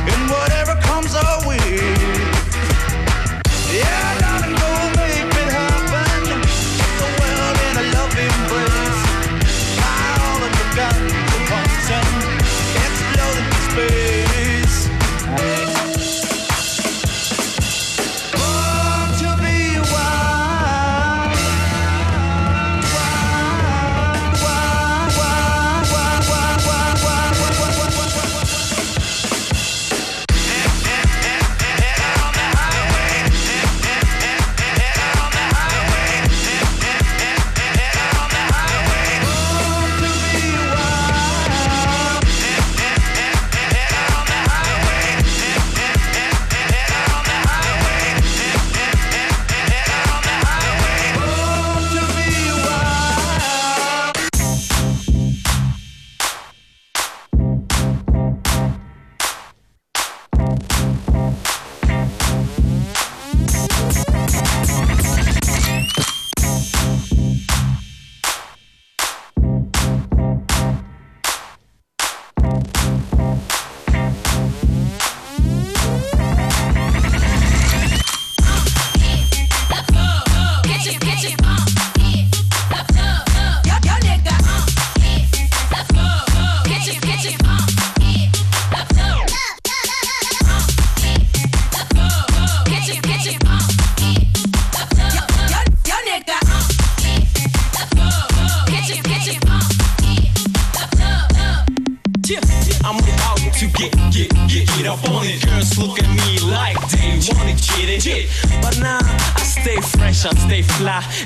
And 0.07 0.31
whatever 0.31 0.79
comes 0.87 1.17
our 1.17 1.49
way. 1.49 2.02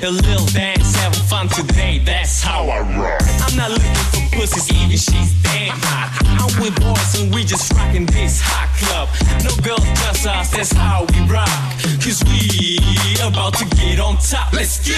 A 0.03 0.11
little 0.11 0.45
dance, 0.53 0.95
having 0.95 1.19
fun 1.23 1.47
today, 1.47 1.97
that's 1.97 2.39
how 2.43 2.69
I 2.69 2.81
rock. 2.99 3.19
I'm 3.41 3.57
not 3.57 3.71
looking 3.71 3.95
for 3.95 4.37
pussies, 4.37 4.71
even 4.71 4.91
she's 4.91 5.33
damn 5.41 5.73
hot. 5.73 6.13
I'm 6.37 6.53
with 6.61 6.79
boys 6.79 7.19
and 7.19 7.33
we 7.33 7.43
just 7.43 7.73
rocking 7.73 8.05
this 8.05 8.39
hot 8.39 8.69
club. 8.77 9.09
No 9.41 9.49
girl 9.65 9.81
just 10.05 10.27
us, 10.27 10.51
that's 10.51 10.71
how 10.71 11.07
we 11.09 11.19
rock. 11.25 11.49
Cause 11.97 12.23
we 12.29 12.77
about 13.25 13.55
to 13.55 13.65
get 13.75 13.99
on 13.99 14.17
top, 14.17 14.53
let's 14.53 14.85
get 14.87 14.96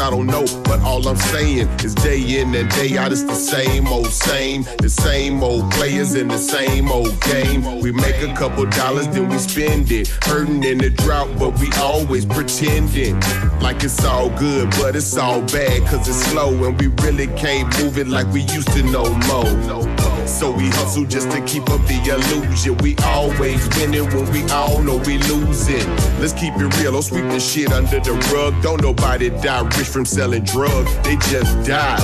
I 0.00 0.10
don't 0.10 0.26
know. 0.26 0.44
But 0.64 0.80
all 0.80 1.06
I'm 1.06 1.16
saying 1.16 1.68
is 1.84 1.94
day 1.94 2.40
in 2.40 2.54
and 2.54 2.68
day 2.70 2.96
out, 2.96 3.12
it's 3.12 3.22
the 3.22 3.34
same 3.34 3.86
old 3.86 4.06
same. 4.06 4.62
The 4.78 4.88
same 4.88 5.42
old 5.42 5.70
players 5.72 6.14
in 6.14 6.28
the 6.28 6.38
same 6.38 6.90
old 6.90 7.20
game. 7.20 7.80
We 7.80 7.92
make 7.92 8.22
a 8.22 8.32
couple 8.34 8.64
dollars, 8.66 9.08
then 9.08 9.28
we 9.28 9.38
spend 9.38 9.90
it. 9.92 10.08
Hurting 10.24 10.64
in 10.64 10.78
the 10.78 10.90
drought, 10.90 11.28
but 11.38 11.58
we 11.60 11.70
always 11.78 12.24
pretending. 12.24 13.20
Like 13.60 13.84
it's 13.84 14.04
all 14.04 14.30
good, 14.38 14.70
but 14.80 14.96
it's 14.96 15.16
all 15.16 15.42
bad, 15.42 15.86
cause 15.86 16.08
it's 16.08 16.24
slow. 16.30 16.52
And 16.64 16.80
we 16.80 16.86
really 17.04 17.26
can't 17.28 17.68
move 17.80 17.98
it 17.98 18.08
like 18.08 18.26
we 18.32 18.42
used 18.42 18.72
to 18.72 18.82
no 18.82 19.04
more. 19.28 20.19
So 20.30 20.50
we 20.50 20.68
hustle 20.70 21.04
just 21.04 21.30
to 21.32 21.40
keep 21.44 21.68
up 21.68 21.84
the 21.86 21.98
illusion. 22.08 22.76
We 22.78 22.96
always 23.04 23.68
winning 23.76 24.08
when 24.14 24.30
we 24.32 24.42
all 24.50 24.82
know 24.82 24.96
we 25.04 25.18
losing. 25.18 25.86
Let's 26.18 26.32
keep 26.32 26.54
it 26.54 26.78
real, 26.78 26.92
don't 26.92 27.02
sweep 27.02 27.24
the 27.24 27.40
shit 27.40 27.72
under 27.72 28.00
the 28.00 28.12
rug. 28.32 28.54
Don't 28.62 28.80
nobody 28.80 29.28
die 29.28 29.60
rich 29.76 29.88
from 29.88 30.06
selling 30.06 30.44
drugs, 30.44 30.96
they 31.02 31.16
just 31.28 31.66
die. 31.66 31.98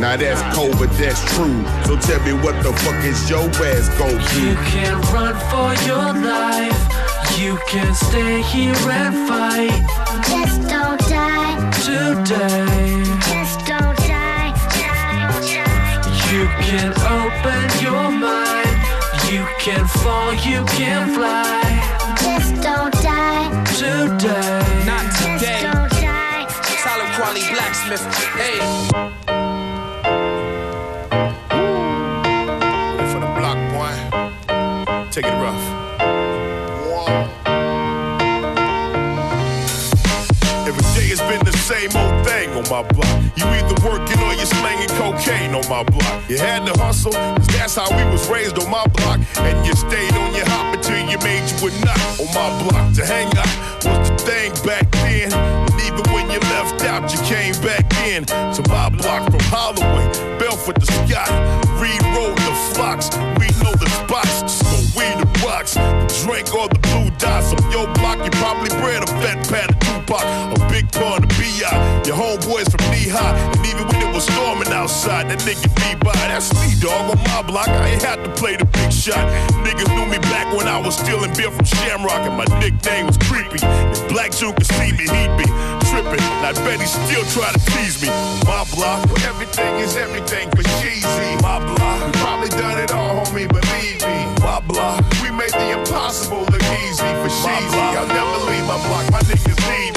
Now 0.00 0.16
that's 0.16 0.42
cold, 0.56 0.78
but 0.78 0.90
that's 0.98 1.20
true. 1.36 1.62
So 1.84 1.96
tell 2.00 2.20
me 2.24 2.32
what 2.42 2.60
the 2.64 2.72
fuck 2.82 3.04
is 3.04 3.30
your 3.30 3.48
ass 3.64 3.88
gon' 3.98 4.10
You 4.10 4.18
do? 4.18 4.48
You 4.48 4.54
can 4.72 5.00
run 5.12 5.34
for 5.52 5.70
your 5.86 6.12
life. 6.24 6.82
You 7.38 7.58
can 7.68 7.94
stay 7.94 8.42
here 8.42 8.74
and 8.90 9.28
fight. 9.28 9.70
Just 10.26 10.68
don't 10.68 10.98
die. 11.00 11.70
Today. 11.84 12.16
Just 12.16 12.24
don't 12.24 12.28
die. 12.28 13.55
You 16.36 16.46
can 16.60 16.90
open 16.90 17.82
your 17.82 18.10
mind. 18.10 18.76
You 19.32 19.46
can 19.58 19.86
fall, 19.86 20.34
you 20.34 20.66
can 20.66 21.14
fly. 21.14 21.62
Just 22.20 22.62
don't 22.62 22.92
die. 22.92 23.64
Today. 23.64 24.84
Not 24.84 25.10
today. 25.16 25.38
Just 25.38 25.62
don't 25.62 25.90
die. 25.92 26.46
Solid 26.84 27.10
quality 27.14 27.40
blacksmith. 27.54 28.04
Hey. 28.36 29.25
My 42.70 42.82
block. 42.82 43.22
You 43.36 43.44
either 43.44 43.78
working 43.86 44.18
or 44.26 44.34
you're 44.34 44.44
slanging 44.44 44.88
cocaine 44.98 45.54
on 45.54 45.62
my 45.68 45.84
block. 45.84 46.28
You 46.28 46.36
had 46.36 46.66
to 46.66 46.74
hustle, 46.82 47.12
cause 47.12 47.46
that's 47.46 47.76
how 47.76 47.86
we 47.94 48.02
was 48.10 48.28
raised 48.28 48.58
on 48.58 48.68
my 48.68 48.84
block. 48.88 49.20
And 49.38 49.64
you 49.64 49.72
stayed 49.76 50.12
on 50.14 50.34
your 50.34 50.46
hop 50.50 50.74
until 50.74 50.98
you 50.98 51.16
made 51.22 51.46
you 51.46 51.68
a 51.68 51.70
nut 51.86 52.00
on 52.18 52.26
my 52.34 52.50
block. 52.66 52.92
To 52.94 53.06
hang 53.06 53.30
out 53.38 53.46
was 53.86 54.10
the 54.10 54.16
thing 54.18 54.50
back 54.66 54.90
then. 54.90 55.30
And 55.32 55.80
even 55.86 56.02
when 56.10 56.26
you 56.28 56.40
left 56.50 56.82
out, 56.82 57.06
you 57.14 57.20
came 57.22 57.54
back 57.62 57.86
in. 58.02 58.26
To 58.26 58.62
my 58.66 58.90
block 58.90 59.30
from 59.30 59.46
Holloway, 59.46 60.10
Bellfort 60.42 60.82
to 60.82 60.86
Scott. 61.06 61.30
Reed 61.78 62.02
Road 62.18 62.34
to 62.34 62.54
Flocks. 62.74 63.14
We 63.38 63.46
know 63.62 63.78
the 63.78 63.86
spots. 64.02 64.58
So 64.58 64.74
we 64.98 65.06
the 65.22 65.28
rocks. 65.46 65.74
The 65.74 66.24
drink 66.26 66.52
or 66.52 66.66
the 66.66 66.80
blue 66.82 67.10
dots 67.18 67.54
on 67.54 67.62
your 67.70 67.86
block. 67.94 68.18
You 68.24 68.30
probably 68.42 68.70
bred 68.82 69.04
a 69.04 69.06
fat 69.22 69.38
pat 69.46 69.70
of 69.70 69.78
Tupac. 69.78 69.85
A 70.54 70.68
big 70.70 70.90
pun 70.92 71.22
to 71.22 71.28
be 71.40 71.64
out. 71.64 72.06
Your 72.06 72.16
homeboys 72.16 72.70
from 72.70 72.84
knee 72.90 73.08
high. 73.10 73.34
And 73.56 73.66
even 73.66 73.86
when 73.88 73.98
it 74.02 74.14
was 74.14 74.24
storming 74.24 74.68
outside, 74.68 75.28
that 75.30 75.40
nigga 75.42 75.66
be 75.74 75.88
by. 76.04 76.14
That's 76.30 76.52
me, 76.54 76.78
dog. 76.78 77.10
On 77.10 77.18
my 77.32 77.42
block, 77.42 77.68
I 77.68 77.96
ain't 77.96 78.02
had 78.02 78.22
to 78.24 78.30
play 78.38 78.56
the 78.56 78.64
big 78.64 78.92
shot. 78.92 79.18
Niggas 79.66 79.90
knew 79.96 80.06
me 80.06 80.18
back 80.30 80.46
when 80.54 80.68
I 80.68 80.78
was 80.78 80.96
stealing 80.96 81.32
beer 81.34 81.50
from 81.50 81.64
Shamrock. 81.64 82.22
And 82.28 82.36
my 82.36 82.46
nickname 82.60 83.06
was 83.06 83.18
Creepy. 83.18 83.58
If 83.62 84.08
Black 84.08 84.30
June 84.32 84.54
could 84.54 84.66
see 84.66 84.92
me, 84.92 85.08
he'd 85.08 85.34
be 85.34 85.48
tripping. 85.90 86.22
And 86.22 86.46
I 86.46 86.52
bet 86.62 86.78
he 86.78 86.86
still 86.86 87.24
try 87.34 87.50
to 87.50 87.60
tease 87.74 88.02
me. 88.02 88.08
My 88.46 88.62
block, 88.74 89.08
where 89.10 89.24
everything 89.26 89.80
is 89.82 89.96
everything 89.96 90.50
for 90.54 90.62
cheesy. 90.78 91.30
My 91.42 91.58
block, 91.58 92.06
we 92.06 92.12
probably 92.22 92.50
done 92.54 92.78
it 92.78 92.92
all, 92.92 93.24
homie, 93.24 93.48
believe 93.48 93.98
me. 94.06 94.18
My 94.44 94.60
block, 94.60 95.02
we 95.22 95.30
made 95.30 95.50
the 95.50 95.78
impossible 95.78 96.46
look 96.46 96.66
easy 96.86 97.10
for 97.20 97.30
cheesy. 97.32 97.82
I'll 97.98 98.06
never 98.06 98.38
leave 98.46 98.66
my 98.68 98.78
block, 98.86 99.10
my 99.10 99.20
niggas 99.26 99.58
need 99.70 99.95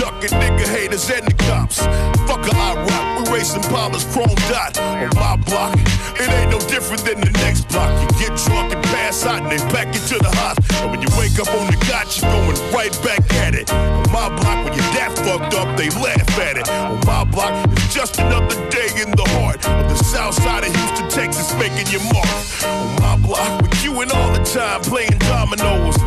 ducking 0.00 0.32
nigga 0.40 0.66
haters 0.66 1.10
and 1.10 1.28
the 1.28 1.34
cops. 1.44 1.84
Fuck 2.24 2.48
a 2.48 2.56
I 2.56 2.72
rock, 2.88 3.28
we 3.28 3.36
racing 3.36 3.62
Palmer's 3.68 4.04
chrome 4.08 4.34
dot. 4.48 4.80
On 4.80 5.12
my 5.14 5.36
block, 5.36 5.76
it 6.16 6.28
ain't 6.40 6.50
no 6.50 6.58
different 6.72 7.04
than 7.04 7.20
the 7.20 7.30
next 7.44 7.68
block. 7.68 7.92
You 8.00 8.08
get 8.16 8.32
drunk 8.48 8.72
and 8.72 8.82
pass 8.84 9.26
out 9.26 9.42
and 9.42 9.52
they 9.52 9.60
pack 9.68 9.92
you 9.94 10.00
to 10.00 10.16
the 10.16 10.32
hospital. 10.40 10.88
And 10.88 10.90
when 10.90 11.02
you 11.04 11.10
wake 11.20 11.36
up 11.38 11.52
on 11.52 11.68
the 11.68 11.76
got 11.84 12.08
you 12.16 12.22
going 12.32 12.56
right 12.72 12.94
back 13.04 13.20
at 13.44 13.54
it. 13.54 13.70
On 13.72 14.08
my 14.10 14.32
block, 14.40 14.64
when 14.64 14.72
you're 14.72 14.92
that 14.96 15.12
fucked 15.20 15.52
up, 15.54 15.76
they 15.76 15.90
laugh 16.00 16.32
at 16.40 16.56
it. 16.56 16.68
On 16.70 17.00
my 17.04 17.24
block, 17.24 17.52
it's 17.72 17.92
just 17.92 18.18
another 18.18 18.56
day 18.72 18.88
in 18.96 19.12
the 19.12 19.28
heart 19.36 19.60
of 19.68 19.98
the 19.98 20.00
south 20.02 20.34
side 20.34 20.64
of 20.64 20.74
Houston, 20.74 21.08
Texas, 21.10 21.52
making 21.60 21.92
your 21.92 22.04
mark. 22.08 22.32
On 22.64 22.88
my 23.04 23.16
block, 23.20 23.60
with 23.60 23.84
you 23.84 24.00
and 24.00 24.10
all 24.12 24.32
the 24.32 24.44
time 24.44 24.80
playing 24.80 25.18
dominoes. 25.28 26.00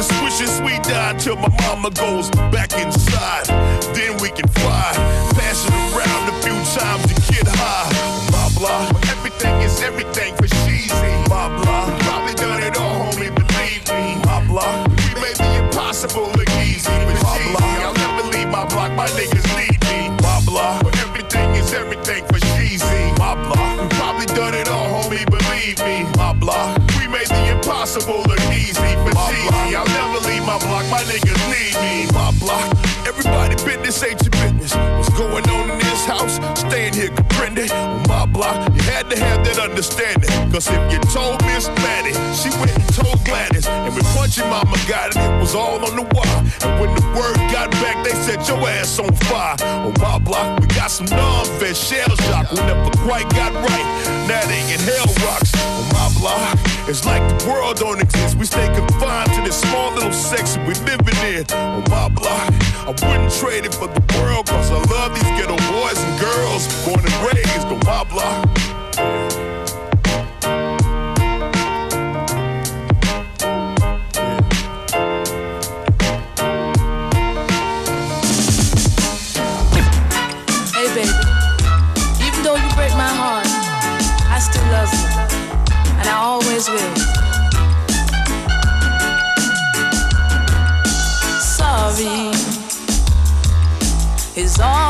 The 0.00 0.14
swishing 0.14 0.46
sweet 0.46 0.82
down 0.84 1.18
till 1.18 1.36
my 1.36 1.52
mama 1.60 1.90
goes 1.90 2.30
back 2.48 2.72
inside. 2.72 3.44
Then 3.92 4.16
we 4.22 4.30
can 4.30 4.48
fly. 4.48 4.94
Pass 5.36 5.60
it 5.68 5.74
around 5.92 6.24
a 6.26 6.36
few 6.40 6.56
times 6.72 7.04
to 7.04 7.14
get 7.30 7.46
high. 7.46 7.92
Blah 8.30 8.48
blah. 8.56 8.88
everything 9.12 9.60
is 9.60 9.82
everything 9.82 10.34
for 10.36 10.46
cheesy. 10.64 11.12
My 11.28 11.52
blah. 11.52 11.84
we 11.84 12.00
probably 12.00 12.32
done 12.32 12.62
it 12.62 12.78
all, 12.78 13.12
homie, 13.12 13.28
believe 13.28 13.84
me. 13.92 14.16
My 14.24 14.42
block, 14.48 14.88
we 14.88 15.20
made 15.20 15.36
the 15.36 15.64
impossible 15.64 16.32
everybody 33.10 33.56
business 33.64 34.02
ain't 34.04 34.22
your 34.22 34.30
business. 34.30 34.74
What's 34.74 35.10
going 35.18 35.48
on 35.50 35.70
in 35.70 35.78
this 35.78 36.04
house? 36.06 36.36
Staying 36.60 36.94
here, 36.94 37.10
comprende? 37.10 37.66
On 37.72 38.02
my 38.08 38.24
block, 38.26 38.56
you 38.74 38.82
had 38.82 39.10
to 39.10 39.18
have 39.18 39.44
that 39.44 39.58
understanding. 39.58 40.30
Cause 40.52 40.68
if 40.70 40.92
you 40.92 41.00
told 41.10 41.42
Miss 41.46 41.66
Maddie, 41.82 42.14
she 42.38 42.50
went 42.60 42.79
told 43.00 43.24
Gladys. 43.24 43.66
And 43.66 43.94
when 43.94 44.04
Punchy 44.14 44.42
Mama 44.42 44.76
got 44.86 45.10
it, 45.10 45.16
it 45.16 45.40
was 45.40 45.54
all 45.54 45.80
on 45.84 45.94
the 45.96 46.06
wire. 46.14 46.40
And 46.64 46.72
when 46.80 46.90
the 46.94 47.04
word 47.16 47.36
got 47.50 47.70
back, 47.82 48.04
they 48.04 48.14
set 48.26 48.46
your 48.48 48.60
ass 48.68 48.98
on 48.98 49.12
fire. 49.28 49.56
On 49.86 49.94
my 50.00 50.18
block, 50.18 50.60
we 50.60 50.66
got 50.68 50.90
some 50.90 51.06
non-vet 51.06 51.76
shell 51.76 52.14
shock 52.28 52.46
who 52.46 52.56
never 52.56 52.90
quite 53.04 53.28
got 53.30 53.52
right. 53.52 53.86
Now 54.28 54.42
they 54.46 54.60
in 54.72 54.80
hell 54.80 55.08
rocks. 55.24 55.52
On 55.56 55.86
my 55.96 56.08
block, 56.18 56.58
it's 56.88 57.04
like 57.04 57.22
the 57.28 57.48
world 57.48 57.76
don't 57.76 58.00
exist. 58.00 58.36
We 58.36 58.46
stay 58.46 58.66
confined 58.74 59.32
to 59.34 59.40
this 59.42 59.60
small 59.60 59.92
little 59.94 60.12
section 60.12 60.64
we 60.66 60.74
living 60.86 61.18
in. 61.24 61.44
On 61.52 61.84
my 61.90 62.08
block, 62.08 62.52
I 62.86 62.90
wouldn't 62.90 63.32
trade 63.32 63.64
it 63.64 63.74
for 63.74 63.88
the 63.88 64.02
world, 64.18 64.46
cause 64.46 64.70
I 64.70 64.80
love 64.90 65.14
these 65.14 65.30
ghetto 65.36 65.56
boys 65.72 65.98
and 65.98 66.20
girls. 66.20 66.62
Born 66.84 67.00
and 67.00 67.18
raised 67.26 67.66
on 67.66 67.80
my 67.84 68.04
block. 68.04 69.29
Is 94.40 94.58
all 94.58 94.89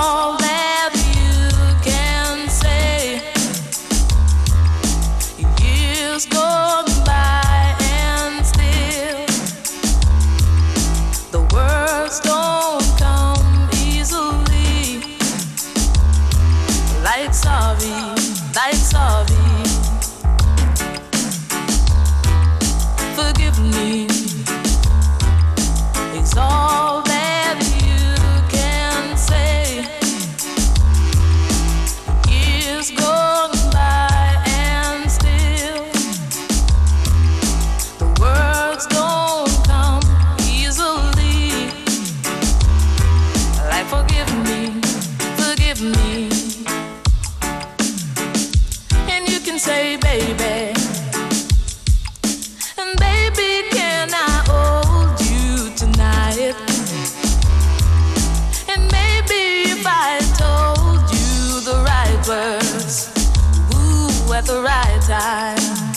the 64.51 64.63
right 64.63 65.01
time, 65.03 65.95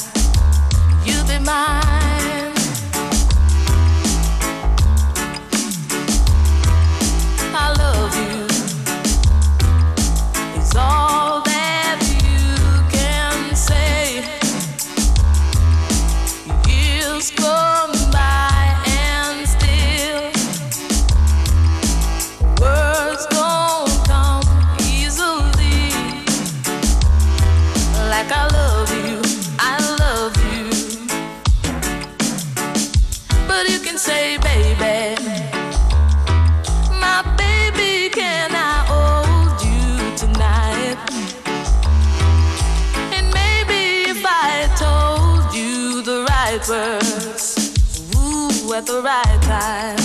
you'd 1.04 1.28
be 1.28 1.44
mine. 1.44 2.03
The 48.86 49.02
right 49.02 49.42
time, 49.44 50.03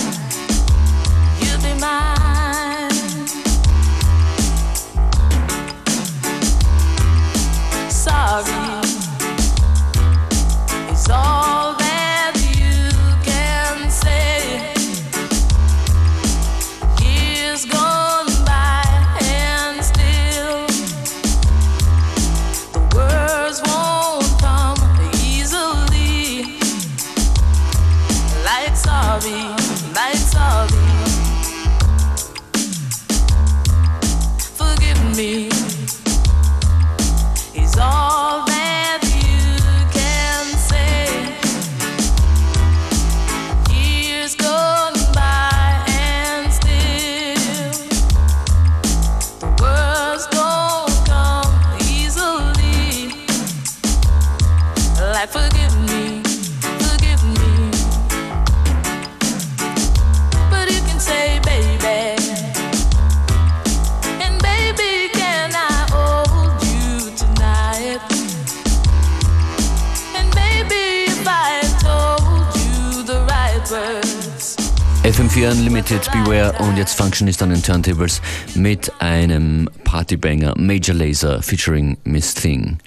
Beware 76.29 76.53
und 76.59 76.77
jetzt 76.77 76.93
Functionist 76.93 77.41
an 77.41 77.49
den 77.49 77.63
Turntables 77.63 78.21
mit 78.53 78.91
einem 78.99 79.67
Partybanger 79.83 80.53
Major 80.59 80.93
Lazer 80.93 81.41
featuring 81.41 81.97
Miss 82.03 82.35
Thing. 82.35 82.77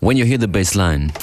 When 0.00 0.18
you 0.18 0.26
hear 0.26 0.38
the 0.38 0.46
bass 0.46 0.74
line, 0.74 1.06
back 1.06 1.22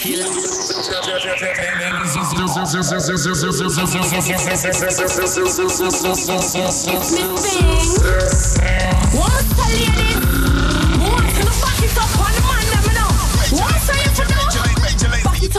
it 15.44 15.54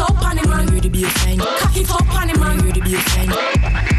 up 0.00 0.20
on 0.20 0.36
the 0.36 0.42
you 0.82 0.90
be 0.90 1.04
a. 1.04 1.08
Bring. 1.22 1.38
Cock 1.38 1.76
it 1.76 1.88
up 1.90 2.12
on 2.12 2.26
man. 2.40 2.58
Ready 2.58 2.80
be 2.80 2.96
a. 2.96 3.95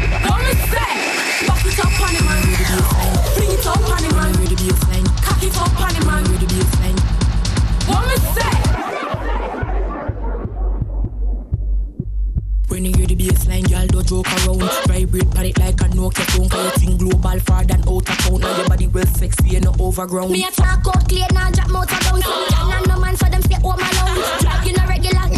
What 20.28 20.32
me 20.32 20.44
a 20.44 20.46
and 20.46 20.54
talk 20.54 20.86
out 20.86 21.08
clear, 21.08 21.26
now 21.32 21.50
drop 21.50 21.70
mouth 21.70 21.92
a 21.92 21.98
down. 22.04 22.20
Y'all 22.20 22.68
not 22.68 22.88
no 22.88 22.98
man 23.00 23.16
for 23.16 23.28
them 23.30 23.42
stay 23.42 23.60
home 23.60 23.80
alone. 23.80 24.24
Drive 24.40 24.66
you 24.66 24.72
no 24.76 24.86
regular, 24.86 25.37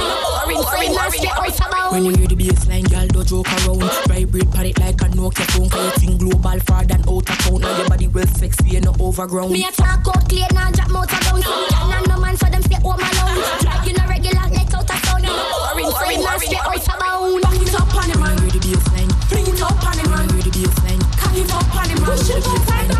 Boring, 0.00 0.62
boring, 0.62 0.94
man 0.94 1.10
stay 1.10 1.28
out 1.28 1.48
of. 1.48 1.92
When 1.92 2.04
you 2.06 2.16
hear 2.16 2.28
the 2.28 2.36
bassline, 2.36 2.90
y'all 2.90 3.06
don't 3.08 3.26
joke 3.26 3.48
around. 3.52 3.82
Vibrate 4.08 4.50
pan 4.50 4.66
it 4.66 4.78
like 4.78 5.00
a 5.02 5.06
Nokia 5.10 5.44
phone. 5.52 5.68
Cause 5.68 5.84
you 5.84 6.08
think 6.08 6.20
global 6.20 6.60
far 6.66 6.84
than 6.84 7.00
out 7.08 7.28
of 7.28 7.38
town. 7.38 7.60
Now 7.60 7.76
your 7.76 7.88
body 7.88 8.08
well 8.08 8.26
sexy 8.26 8.76
and 8.76 8.84
no 8.86 8.94
overground. 9.00 9.52
Me 9.52 9.64
a 9.66 9.70
talk 9.72 10.06
out 10.06 10.28
clear, 10.28 10.46
now 10.52 10.70
drop 10.70 10.90
mouth 10.90 11.10
down. 11.10 11.42
Y'all 11.42 11.88
not 11.90 12.06
no 12.08 12.20
man 12.20 12.36
for 12.36 12.48
them 12.50 12.62
stay 12.62 12.78
home 12.78 13.00
alone. 13.00 13.42
Drive 13.60 13.86
you 13.86 13.94
no 13.94 14.06
regular, 14.06 14.46
let 14.54 14.74
out 14.74 14.90
a 14.90 14.96
sound. 15.06 15.26
Boring, 15.26 15.90
boring, 15.90 16.22
man 16.22 16.38
stay 16.38 16.56
out 16.56 16.76
of 16.76 16.86
bound. 16.98 17.42
Back 17.42 17.60
it 17.60 17.74
up 17.74 17.94
on 17.94 18.06
the 18.10 18.16
man. 18.18 18.38
Hear 18.38 18.50
the 18.50 18.58
bassline. 18.62 19.10
Bring 19.28 19.46
it 19.46 19.62
up 19.62 19.82
on 19.82 19.96
the 19.98 20.04
man. 20.08 20.28
Hear 20.30 20.42
the 20.46 20.50
bassline. 20.50 21.02
Cock 21.18 21.36
it 21.36 21.50
up 21.50 21.74
on 21.74 21.86
the 21.90 21.94
man. 22.00 22.06
Push 22.06 22.30
it 22.30 22.46
up 22.46 22.70
on 22.70 22.86
the 22.86 22.94
boy. 22.94 22.99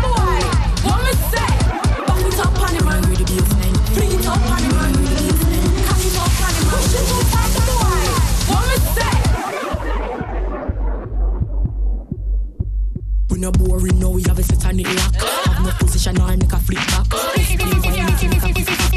no 13.41 13.51
boring 13.51 13.97
no, 13.97 14.11
we 14.11 14.21
have 14.29 14.37
a 14.37 14.41
it 14.41 14.53
lock. 14.53 15.15
Have 15.49 15.65
no 15.65 15.71
position 15.79 16.21
or 16.21 16.37
make 16.37 16.53
a 16.53 16.59
flip 16.59 16.77
back. 16.93 17.09
Basically, 17.35 17.73
when 17.81 17.95
you 17.97 18.05
make 18.05 18.21
a 18.21 18.53
flip 18.53 18.77
back. 18.77 18.91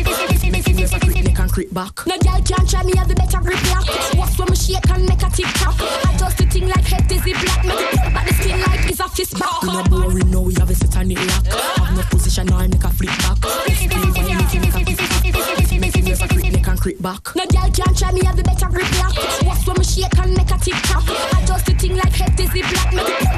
Make 0.53 0.69
it, 0.69 0.77
make 0.77 0.93
a 0.93 1.01
quick 1.01 1.25
neck 1.25 1.39
and 1.41 1.51
creep 1.51 1.73
back. 1.73 2.07
No 2.07 2.19
girl 2.19 2.43
can 2.45 2.67
try 2.67 2.83
me 2.85 2.93
have 2.97 3.09
the 3.09 3.15
better 3.15 3.41
grip 3.41 3.63
lock. 3.73 3.89
Watch 4.21 4.39
when 4.39 4.51
me 4.51 4.57
shake 4.57 4.91
and 4.91 5.09
make 5.09 5.23
a 5.23 5.31
tick 5.33 5.49
tock. 5.57 5.81
I 5.81 6.13
just 6.19 6.37
the 6.37 6.45
thing 6.45 6.69
like 6.69 6.85
head 6.85 7.09
dizzy 7.09 7.33
black. 7.33 7.65
Make 7.65 7.81
it 7.81 7.91
put 7.97 8.13
back 8.13 8.27
the 8.29 8.35
skin 8.35 8.61
like 8.61 8.85
it's 8.85 9.01
a 9.01 9.09
fist 9.09 9.39
back. 9.41 9.65
No 9.65 9.83
boring 9.89 10.31
now, 10.31 10.43
we 10.43 10.53
have 10.61 10.69
a 10.69 10.77
it 10.77 10.85
lock. 10.85 11.45
Have 11.81 11.97
no 11.97 12.03
position 12.13 12.53
or 12.53 12.69
make 12.69 12.85
a 12.85 12.91
flip 12.93 13.17
back. 13.25 13.41
Basically, 13.65 14.13
when 14.13 14.29
you 14.29 14.37
make 14.61 14.77
a 14.77 14.85
flip 14.85 15.09
back. 15.09 15.25
Make 15.25 15.97
it, 15.97 16.05
make 16.05 16.21
a 16.21 16.29
quick 16.29 16.53
neck 16.53 16.69
and 16.69 16.81
creep 16.81 17.01
back. 17.01 17.23
No 17.35 17.45
girl 17.49 17.71
can 17.73 17.95
try 17.97 18.13
me 18.13 18.21
have 18.29 18.37
the 18.37 18.45
better 18.45 18.69
grip 18.69 18.93
lock. 19.01 19.17
Watch 19.49 19.65
when 19.65 19.79
me 19.81 19.85
shake 19.89 20.19
and 20.21 20.37
make 20.37 20.53
a 20.53 20.59
tick 20.61 20.77
tock. 20.85 21.09
I 21.09 21.41
just 21.49 21.65
the 21.65 21.73
thing 21.73 21.97
like 21.97 22.13
head 22.13 22.37
dizzy 22.37 22.61
black. 22.61 22.93
Make 22.93 23.09
it 23.09 23.34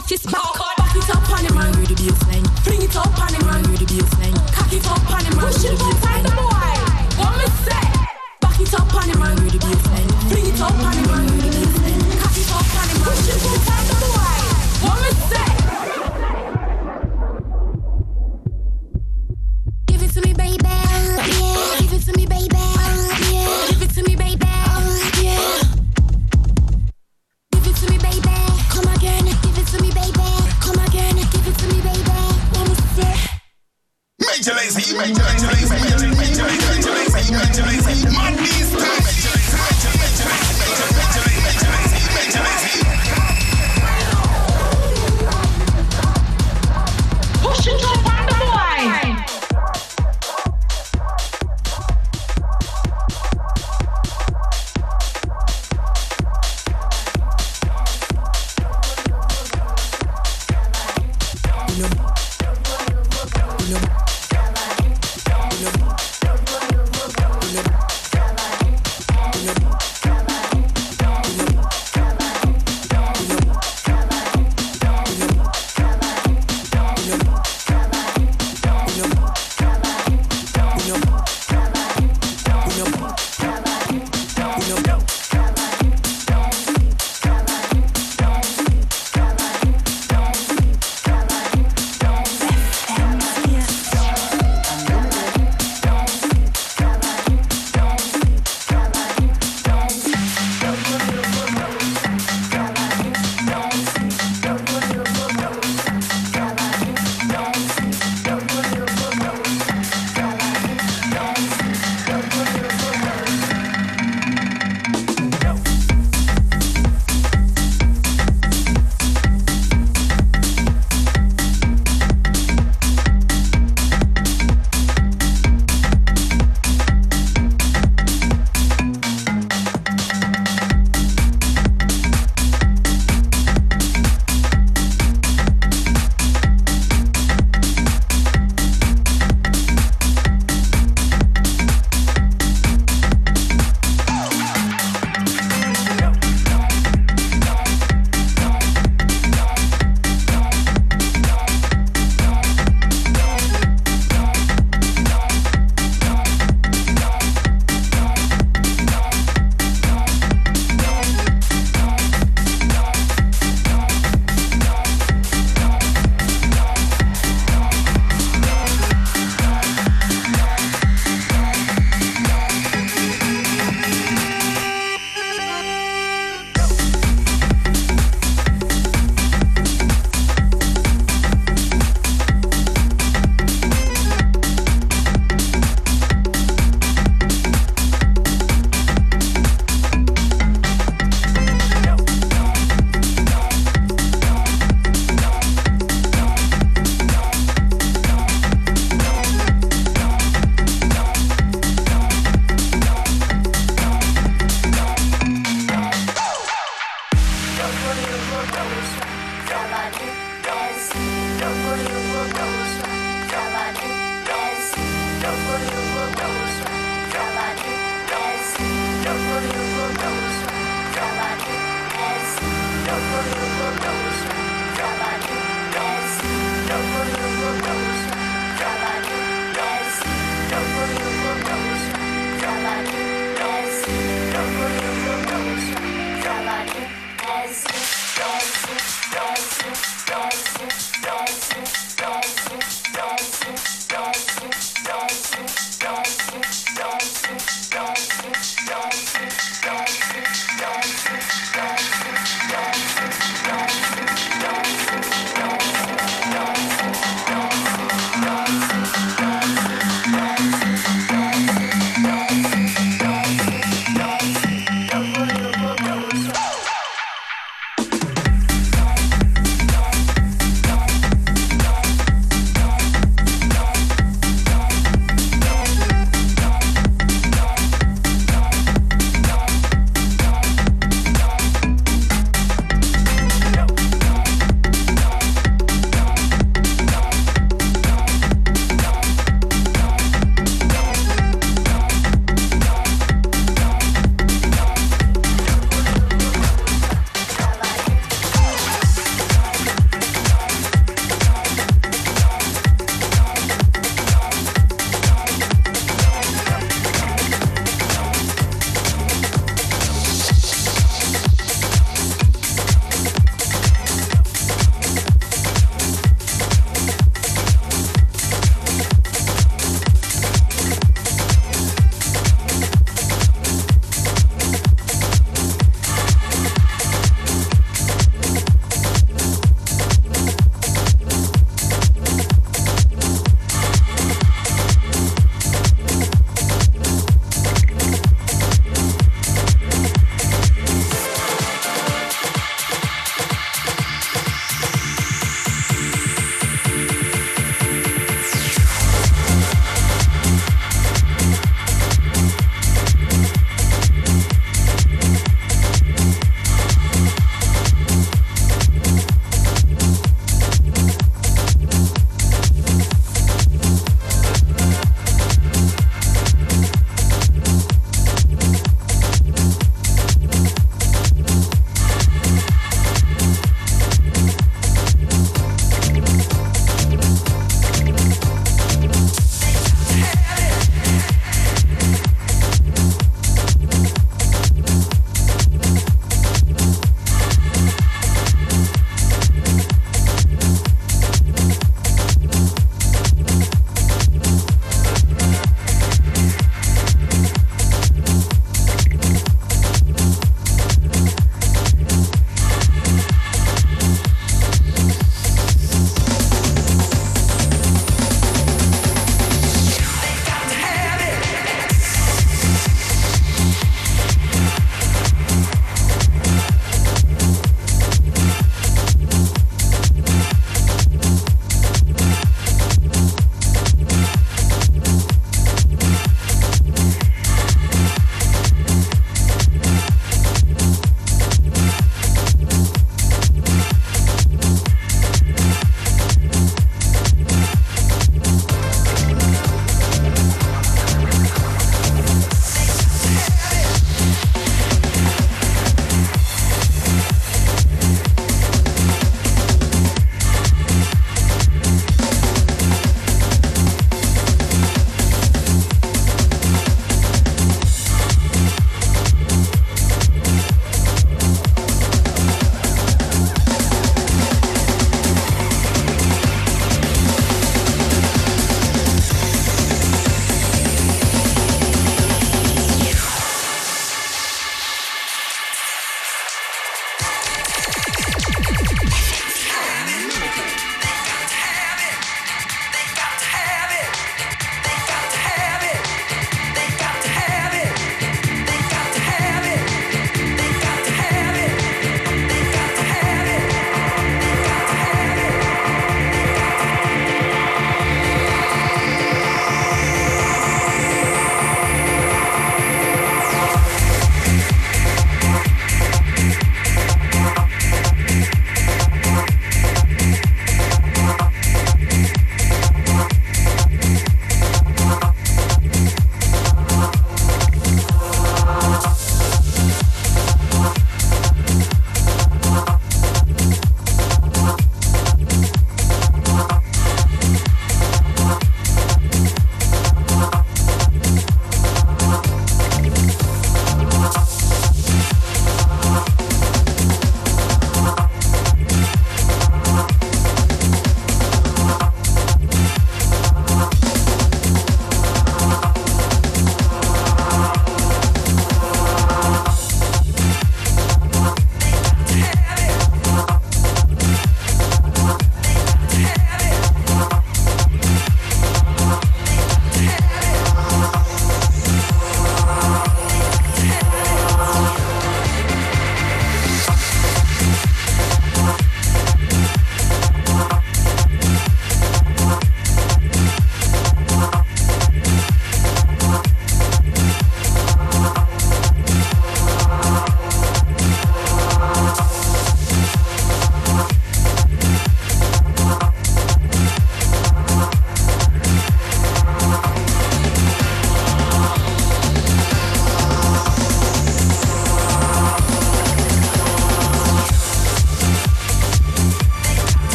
put 0.00 0.22
back 0.30 0.77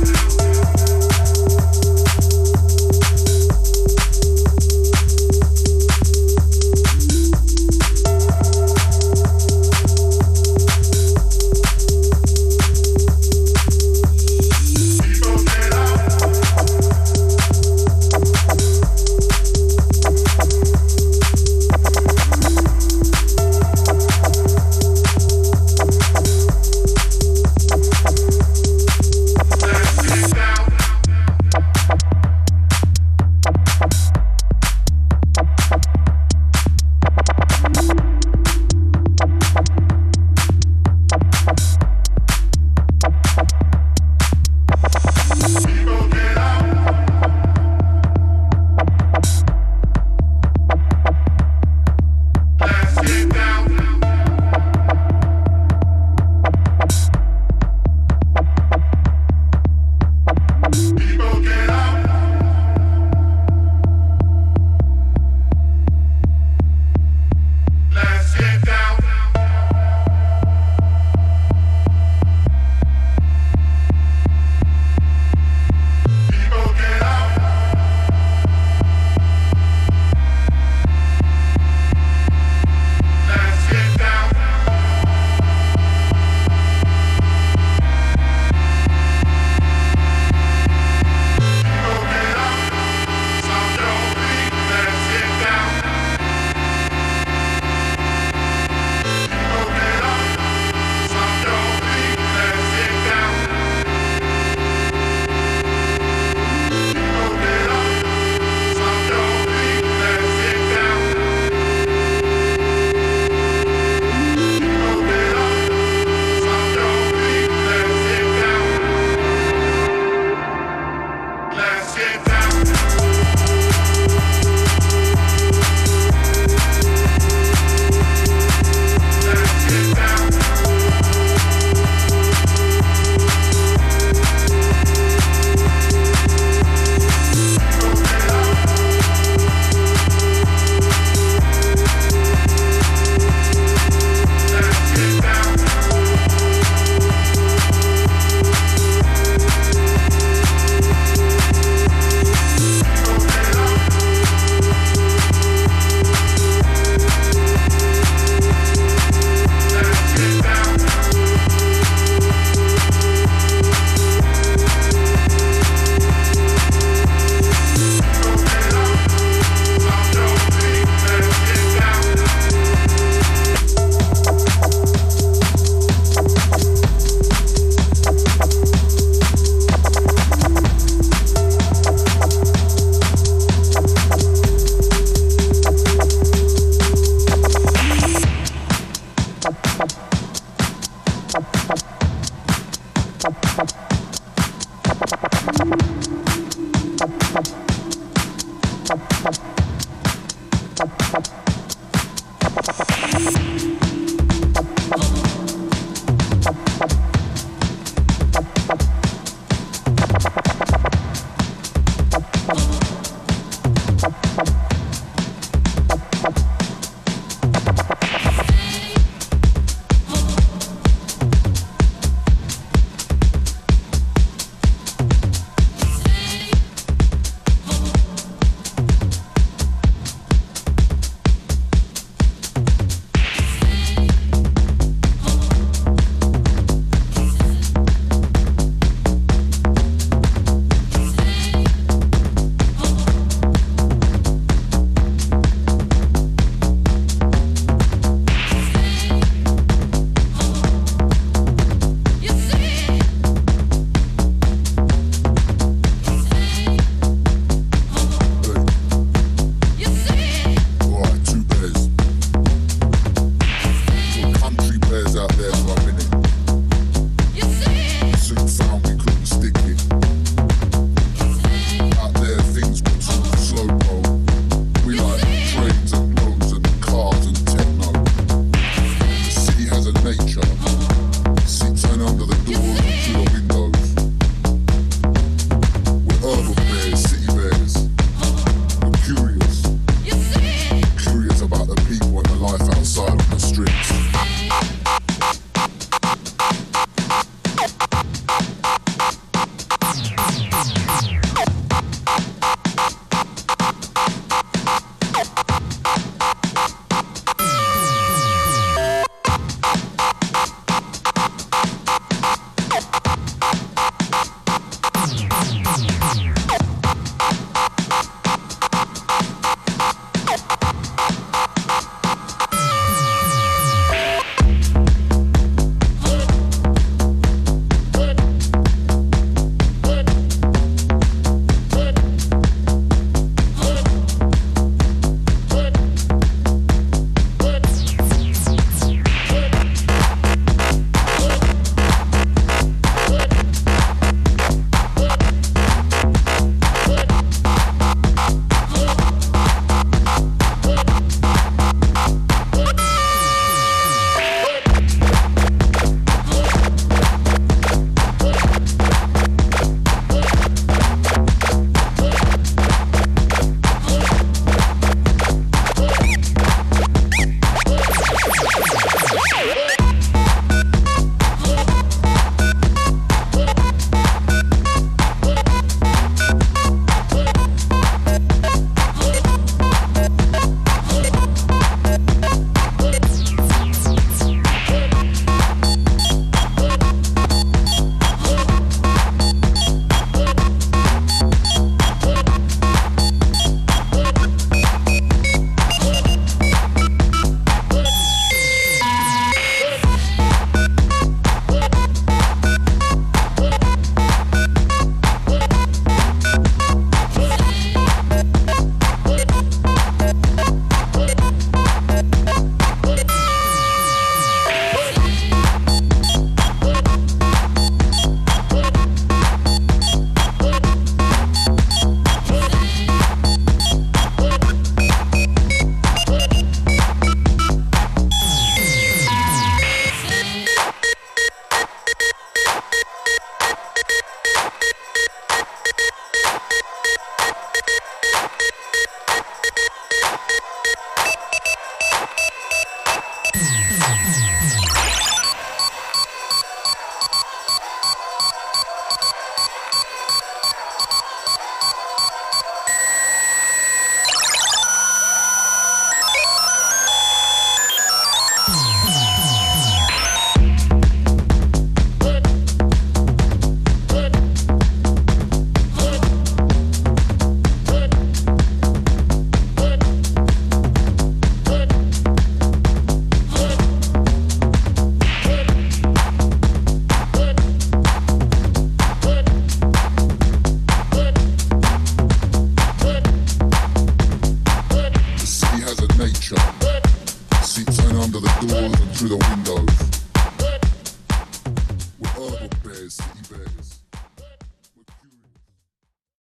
Thank 0.00 0.22
you. 0.22 0.27